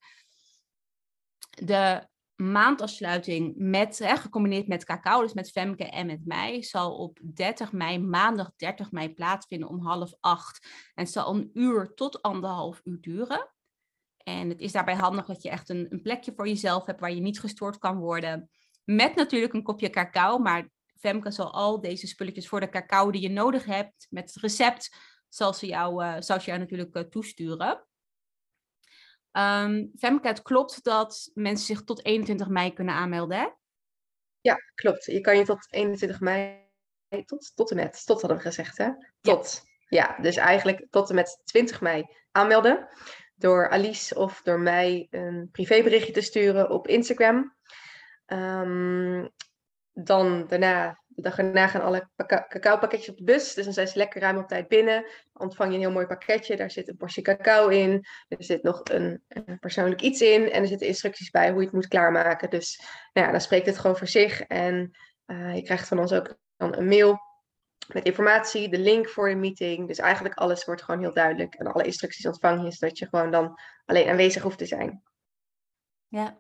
De 1.49 2.07
maandafsluiting 2.35 3.53
met, 3.57 3.99
hè, 3.99 4.15
gecombineerd 4.15 4.67
met 4.67 4.85
cacao, 4.85 5.21
dus 5.21 5.33
met 5.33 5.51
Femke 5.51 5.83
en 5.83 6.05
met 6.05 6.25
mij, 6.25 6.63
zal 6.63 6.97
op 6.97 7.19
30 7.33 7.71
mei, 7.71 7.99
maandag 7.99 8.51
30 8.55 8.91
mei 8.91 9.13
plaatsvinden 9.13 9.69
om 9.69 9.85
half 9.85 10.13
acht. 10.19 10.67
En 10.93 11.07
zal 11.07 11.35
een 11.35 11.49
uur 11.53 11.93
tot 11.93 12.21
anderhalf 12.21 12.81
uur 12.83 13.01
duren. 13.01 13.51
En 14.17 14.49
het 14.49 14.59
is 14.59 14.71
daarbij 14.71 14.95
handig 14.95 15.25
dat 15.25 15.43
je 15.43 15.49
echt 15.49 15.69
een, 15.69 15.85
een 15.89 16.01
plekje 16.01 16.33
voor 16.35 16.47
jezelf 16.47 16.85
hebt 16.85 16.99
waar 16.99 17.13
je 17.13 17.21
niet 17.21 17.39
gestoord 17.39 17.77
kan 17.77 17.97
worden. 17.97 18.49
Met 18.83 19.15
natuurlijk 19.15 19.53
een 19.53 19.63
kopje 19.63 19.89
cacao, 19.89 20.37
maar 20.37 20.69
Femke 20.99 21.31
zal 21.31 21.53
al 21.53 21.81
deze 21.81 22.07
spulletjes 22.07 22.47
voor 22.47 22.59
de 22.59 22.69
cacao 22.69 23.11
die 23.11 23.21
je 23.21 23.29
nodig 23.29 23.65
hebt, 23.65 24.07
met 24.09 24.33
het 24.33 24.41
recept, 24.41 24.95
zal 25.29 25.53
ze 25.53 25.65
jou, 25.65 26.03
uh, 26.03 26.15
zal 26.19 26.39
ze 26.39 26.45
jou 26.45 26.59
natuurlijk 26.59 26.95
uh, 26.95 27.03
toesturen. 27.03 27.85
Um, 29.31 29.91
Femke, 29.97 30.27
het 30.27 30.41
klopt 30.41 30.83
dat 30.83 31.31
mensen 31.33 31.65
zich 31.65 31.83
tot 31.83 32.05
21 32.05 32.47
mei 32.47 32.73
kunnen 32.73 32.93
aanmelden, 32.93 33.37
hè? 33.37 33.47
Ja, 34.41 34.55
klopt. 34.75 35.05
Je 35.05 35.21
kan 35.21 35.37
je 35.37 35.45
tot 35.45 35.67
21 35.69 36.19
mei, 36.19 36.69
tot, 37.25 37.51
tot 37.55 37.71
en 37.71 37.75
met, 37.75 38.05
tot 38.05 38.19
hadden 38.19 38.37
we 38.37 38.43
gezegd, 38.43 38.77
hè? 38.77 38.89
Tot. 39.21 39.61
Ja. 39.87 40.15
ja, 40.15 40.21
dus 40.21 40.35
eigenlijk 40.35 40.87
tot 40.89 41.09
en 41.09 41.15
met 41.15 41.41
20 41.43 41.81
mei 41.81 42.05
aanmelden. 42.31 42.87
Door 43.35 43.69
Alice 43.69 44.15
of 44.15 44.41
door 44.41 44.59
mij 44.59 45.07
een 45.09 45.49
privéberichtje 45.51 46.13
te 46.13 46.21
sturen 46.21 46.69
op 46.69 46.87
Instagram. 46.87 47.55
Um, 48.25 49.29
dan 50.03 50.47
daarna, 50.47 50.99
de 51.07 51.21
dag 51.21 51.37
erna 51.37 51.67
gaan 51.67 51.81
alle 51.81 52.09
cacao 52.47 52.77
pakketjes 52.77 53.09
op 53.09 53.17
de 53.17 53.23
bus. 53.23 53.53
Dus 53.53 53.63
dan 53.63 53.73
zijn 53.73 53.87
ze 53.87 53.97
lekker 53.97 54.21
ruim 54.21 54.37
op 54.37 54.47
tijd 54.47 54.67
binnen. 54.67 55.05
Ontvang 55.33 55.69
je 55.69 55.75
een 55.75 55.81
heel 55.81 55.91
mooi 55.91 56.05
pakketje. 56.05 56.55
Daar 56.55 56.71
zit 56.71 56.87
een 56.87 56.97
portie 56.97 57.23
cacao 57.23 57.67
in. 57.67 58.05
Er 58.27 58.43
zit 58.43 58.63
nog 58.63 58.81
een, 58.83 59.23
een, 59.27 59.59
persoonlijk 59.59 60.01
iets 60.01 60.21
in. 60.21 60.51
En 60.51 60.61
er 60.61 60.67
zitten 60.67 60.87
instructies 60.87 61.29
bij 61.29 61.49
hoe 61.49 61.59
je 61.59 61.65
het 61.65 61.73
moet 61.73 61.87
klaarmaken. 61.87 62.49
Dus 62.49 62.81
nou 63.13 63.25
ja, 63.25 63.31
dan 63.31 63.41
spreekt 63.41 63.65
het 63.65 63.77
gewoon 63.77 63.97
voor 63.97 64.07
zich. 64.07 64.41
En 64.41 64.91
uh, 65.25 65.55
je 65.55 65.61
krijgt 65.61 65.87
van 65.87 65.99
ons 65.99 66.13
ook 66.13 66.37
dan 66.57 66.75
een 66.75 66.87
mail 66.87 67.19
met 67.93 68.05
informatie, 68.05 68.69
de 68.69 68.79
link 68.79 69.09
voor 69.09 69.29
de 69.29 69.35
meeting. 69.35 69.87
Dus 69.87 69.97
eigenlijk 69.97 70.35
alles 70.35 70.65
wordt 70.65 70.83
gewoon 70.83 71.01
heel 71.01 71.13
duidelijk. 71.13 71.55
En 71.55 71.67
alle 71.67 71.83
instructies 71.83 72.25
ontvang 72.25 72.63
je, 72.63 72.71
zodat 72.71 72.97
je 72.97 73.07
gewoon 73.07 73.31
dan 73.31 73.59
alleen 73.85 74.09
aanwezig 74.09 74.41
hoeft 74.41 74.57
te 74.57 74.65
zijn. 74.65 75.01
Ja. 76.07 76.39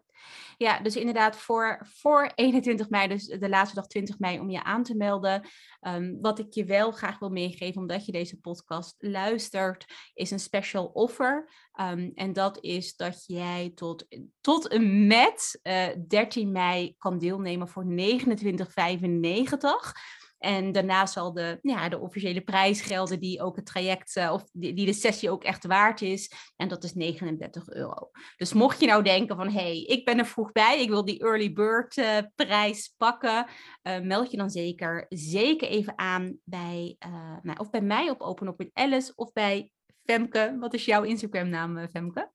Ja, 0.57 0.79
dus 0.79 0.95
inderdaad 0.95 1.35
voor, 1.35 1.87
voor 1.93 2.31
21 2.35 2.89
mei, 2.89 3.07
dus 3.07 3.25
de 3.25 3.49
laatste 3.49 3.75
dag 3.75 3.87
20 3.87 4.19
mei, 4.19 4.39
om 4.39 4.49
je 4.49 4.63
aan 4.63 4.83
te 4.83 4.95
melden. 4.95 5.47
Ehm, 5.79 6.15
wat 6.21 6.39
ik 6.39 6.53
je 6.53 6.65
wel 6.65 6.91
graag 6.91 7.19
wil 7.19 7.29
meegeven, 7.29 7.81
omdat 7.81 8.05
je 8.05 8.11
deze 8.11 8.39
podcast 8.39 8.95
luistert, 8.97 9.85
is 10.13 10.31
een 10.31 10.39
special 10.39 10.85
offer. 10.85 11.51
Ehm, 11.71 12.09
en 12.13 12.33
dat 12.33 12.57
is 12.61 12.95
dat 12.95 13.23
jij 13.25 13.71
tot, 13.75 14.07
tot 14.41 14.67
en 14.67 15.07
met 15.07 15.59
uh, 15.63 15.87
eh, 15.87 15.97
13 16.07 16.51
mei 16.51 16.95
kan 16.97 17.17
deelnemen 17.17 17.67
voor 17.67 17.85
29,95. 17.85 19.93
En 20.37 20.71
daarna 20.71 21.05
zal 21.05 21.33
de, 21.33 21.59
ja, 21.61 21.89
de 21.89 21.99
officiële 21.99 22.41
prijs 22.41 22.81
gelden 22.81 23.19
die 23.19 23.41
ook 23.41 23.55
het 23.55 23.65
traject 23.65 24.15
uh, 24.15 24.31
of 24.33 24.43
die, 24.51 24.73
die, 24.73 24.85
de 24.85 24.93
sessie 24.93 25.29
ook 25.29 25.43
echt 25.43 25.65
waard 25.65 26.01
is. 26.01 26.31
En 26.55 26.67
dat 26.67 26.83
is 26.83 26.93
39 26.93 27.69
euro. 27.69 28.09
Dus 28.37 28.53
mocht 28.53 28.79
je 28.79 28.87
nou 28.87 29.03
denken 29.03 29.35
van 29.35 29.47
hé, 29.47 29.59
hey, 29.59 29.81
ik 29.81 30.05
ben 30.05 30.17
er 30.17 30.25
vroeg 30.25 30.51
bij, 30.51 30.81
ik 30.81 30.89
wil 30.89 31.05
die 31.05 31.19
early 31.19 31.53
bird 31.53 31.97
uh, 31.97 32.17
prijs 32.35 32.93
pakken, 32.97 33.45
uh, 33.83 33.99
meld 33.99 34.31
je 34.31 34.37
dan 34.37 34.49
zeker, 34.49 35.05
zeker 35.09 35.67
even 35.67 35.97
aan 35.97 36.37
bij, 36.43 36.95
nou, 37.41 37.57
of 37.57 37.69
bij 37.69 37.81
mij 37.81 38.09
op 38.09 38.21
Open 38.21 38.47
Up 38.47 38.57
with 38.57 38.69
Alice 38.73 39.11
of 39.15 39.33
bij 39.33 39.71
Femke. 40.03 40.57
Wat 40.59 40.73
is 40.73 40.85
jouw 40.85 41.03
Instagram 41.03 41.49
naam, 41.49 41.87
Femke? 41.89 42.31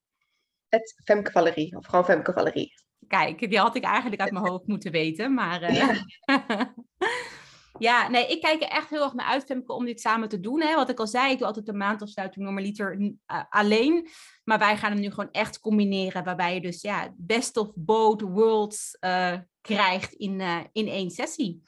Het 0.69 1.01
Femke 1.05 1.31
Valerie, 1.31 1.77
of 1.77 1.87
gewoon 1.87 2.05
Femke 2.05 2.33
Valerie. 2.33 2.73
Kijk, 3.07 3.39
die 3.39 3.59
had 3.59 3.77
ik 3.77 3.85
eigenlijk 3.85 4.21
uit 4.21 4.33
mijn 4.33 4.49
hoofd 4.49 4.67
moeten 4.67 4.93
weten, 4.93 5.35
maar... 5.35 5.73
Ja. 5.73 6.05
Ja, 7.79 8.09
nee, 8.09 8.27
ik 8.27 8.41
kijk 8.41 8.63
er 8.63 8.69
echt 8.69 8.91
heel 8.91 9.03
erg 9.03 9.13
naar 9.13 9.27
uit, 9.27 9.45
Femke, 9.45 9.73
om 9.73 9.85
dit 9.85 10.01
samen 10.01 10.29
te 10.29 10.41
doen. 10.41 10.61
Hè. 10.61 10.75
Wat 10.75 10.89
ik 10.89 10.99
al 10.99 11.07
zei, 11.07 11.33
ik 11.33 11.39
doe 11.39 11.47
altijd 11.47 11.69
een 11.69 11.77
maandafsluiting 11.77 12.45
normaliter 12.45 12.97
uh, 13.01 13.15
alleen. 13.49 14.09
Maar 14.45 14.59
wij 14.59 14.77
gaan 14.77 14.93
hem 14.93 15.01
nu 15.01 15.11
gewoon 15.11 15.31
echt 15.31 15.61
combineren, 15.61 16.25
waarbij 16.25 16.55
je 16.55 16.61
dus 16.61 16.81
ja, 16.81 17.15
best 17.17 17.57
of 17.57 17.71
both 17.75 18.21
worlds 18.21 18.97
uh, 19.01 19.39
krijgt 19.61 20.13
in, 20.13 20.41
uh, 20.41 20.61
in 20.73 20.89
één 20.89 21.11
sessie. 21.11 21.63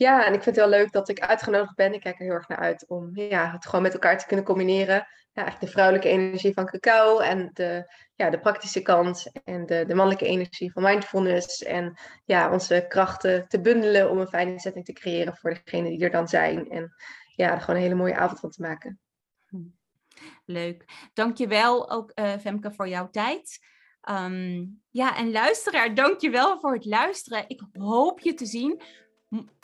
Ja, 0.00 0.26
en 0.26 0.34
ik 0.34 0.42
vind 0.42 0.56
het 0.56 0.64
heel 0.64 0.74
leuk 0.78 0.92
dat 0.92 1.08
ik 1.08 1.20
uitgenodigd 1.20 1.74
ben. 1.74 1.94
Ik 1.94 2.00
kijk 2.00 2.18
er 2.18 2.24
heel 2.24 2.34
erg 2.34 2.48
naar 2.48 2.58
uit 2.58 2.88
om 2.88 3.10
ja, 3.12 3.50
het 3.50 3.66
gewoon 3.66 3.82
met 3.82 3.92
elkaar 3.92 4.18
te 4.18 4.26
kunnen 4.26 4.44
combineren 4.44 5.06
ja, 5.32 5.56
de 5.60 5.66
vrouwelijke 5.66 6.08
energie 6.08 6.52
van 6.52 6.66
cacao 6.66 7.18
en 7.18 7.50
de, 7.52 7.92
ja, 8.14 8.30
de 8.30 8.40
praktische 8.40 8.82
kant 8.82 9.30
en 9.44 9.66
de, 9.66 9.84
de 9.86 9.94
mannelijke 9.94 10.26
energie 10.26 10.72
van 10.72 10.82
mindfulness. 10.82 11.62
En 11.62 11.98
ja, 12.24 12.52
onze 12.52 12.84
krachten 12.88 13.48
te 13.48 13.60
bundelen 13.60 14.10
om 14.10 14.18
een 14.18 14.28
fijne 14.28 14.60
setting 14.60 14.84
te 14.84 14.92
creëren 14.92 15.36
voor 15.36 15.60
degenen 15.64 15.90
die 15.90 16.04
er 16.04 16.10
dan 16.10 16.28
zijn. 16.28 16.70
En 16.70 16.94
ja, 17.36 17.50
er 17.50 17.60
gewoon 17.60 17.76
een 17.76 17.82
hele 17.82 17.94
mooie 17.94 18.16
avond 18.16 18.40
van 18.40 18.50
te 18.50 18.62
maken. 18.62 19.00
Leuk. 20.44 20.84
Dankjewel 21.12 21.90
ook 21.90 22.12
uh, 22.14 22.32
Femke 22.36 22.72
voor 22.72 22.88
jouw 22.88 23.10
tijd. 23.10 23.58
Um, 24.10 24.82
ja, 24.90 25.16
en 25.16 25.32
luisteraar, 25.32 25.94
dankjewel 25.94 26.60
voor 26.60 26.72
het 26.72 26.84
luisteren. 26.84 27.44
Ik 27.46 27.62
hoop 27.72 28.20
je 28.20 28.34
te 28.34 28.46
zien 28.46 28.82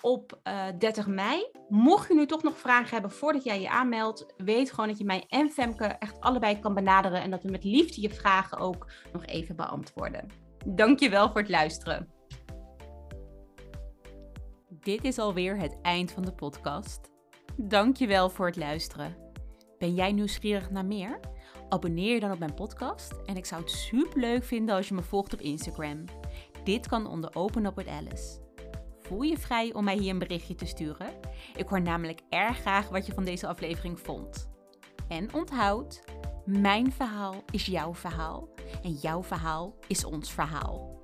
op 0.01 0.41
uh, 0.45 0.69
eh, 0.69 0.79
30 0.79 1.07
mei. 1.07 1.51
Mocht 1.69 2.09
je 2.09 2.15
nu 2.15 2.27
toch 2.27 2.43
nog 2.43 2.59
vragen 2.59 2.91
hebben 2.91 3.11
voordat 3.11 3.45
jij 3.45 3.61
je 3.61 3.71
aanmeldt, 3.71 4.35
weet 4.37 4.71
gewoon 4.71 4.89
dat 4.89 4.99
je 4.99 5.05
mij 5.05 5.25
en 5.29 5.51
Femke 5.51 5.85
echt 5.85 6.21
allebei 6.21 6.59
kan 6.59 6.75
benaderen 6.75 7.23
en 7.23 7.31
dat 7.31 7.43
we 7.43 7.51
met 7.51 7.65
liefde 7.65 8.01
je 8.01 8.11
vragen 8.11 8.59
ook 8.59 8.93
nog 9.13 9.25
even 9.25 9.57
beantwoorden. 9.57 10.27
Dankjewel 10.67 11.31
voor 11.31 11.41
het 11.41 11.51
luisteren. 11.51 12.11
Dit 14.69 15.05
is 15.05 15.19
alweer 15.19 15.59
het 15.59 15.79
eind 15.83 16.11
van 16.11 16.23
de 16.23 16.33
podcast. 16.33 17.11
Dankjewel 17.57 18.31
voor 18.31 18.47
het 18.47 18.57
luisteren. 18.57 19.17
Ben 19.79 19.95
jij 19.95 20.13
nieuwsgierig 20.13 20.71
naar 20.71 20.87
meer? 20.87 21.21
Abonneer 21.69 22.15
je 22.15 22.21
dan 22.21 22.33
op 22.33 22.39
mijn 22.39 22.55
podcast 22.55 23.13
en 23.25 23.37
ik 23.37 23.47
zou 23.47 23.61
het 23.61 23.71
super 23.71 24.21
leuk 24.21 24.45
vinden 24.45 24.75
als 24.75 24.89
je 24.89 24.95
me 24.95 25.03
volgt 25.03 25.33
op 25.33 25.41
Instagram. 25.41 26.05
Dit 26.65 26.89
kan 26.89 27.07
onder 27.07 27.35
Open 27.35 27.75
with 27.75 27.89
Alice 27.89 28.46
voel 29.07 29.23
je 29.23 29.39
vrij 29.39 29.73
om 29.73 29.85
mij 29.85 29.97
hier 29.97 30.11
een 30.11 30.19
berichtje 30.19 30.55
te 30.55 30.67
sturen. 30.67 31.09
Ik 31.57 31.69
hoor 31.69 31.81
namelijk 31.81 32.21
erg 32.29 32.59
graag 32.59 32.89
wat 32.89 33.07
je 33.07 33.13
van 33.13 33.25
deze 33.25 33.47
aflevering 33.47 34.01
vond. 34.01 34.49
En 35.09 35.35
onthoud, 35.35 36.03
mijn 36.45 36.93
verhaal 36.93 37.45
is 37.51 37.67
jouw 37.67 37.95
verhaal 37.95 38.49
en 38.83 38.93
jouw 38.93 39.23
verhaal 39.23 39.75
is 39.87 40.05
ons 40.05 40.33
verhaal. 40.33 40.96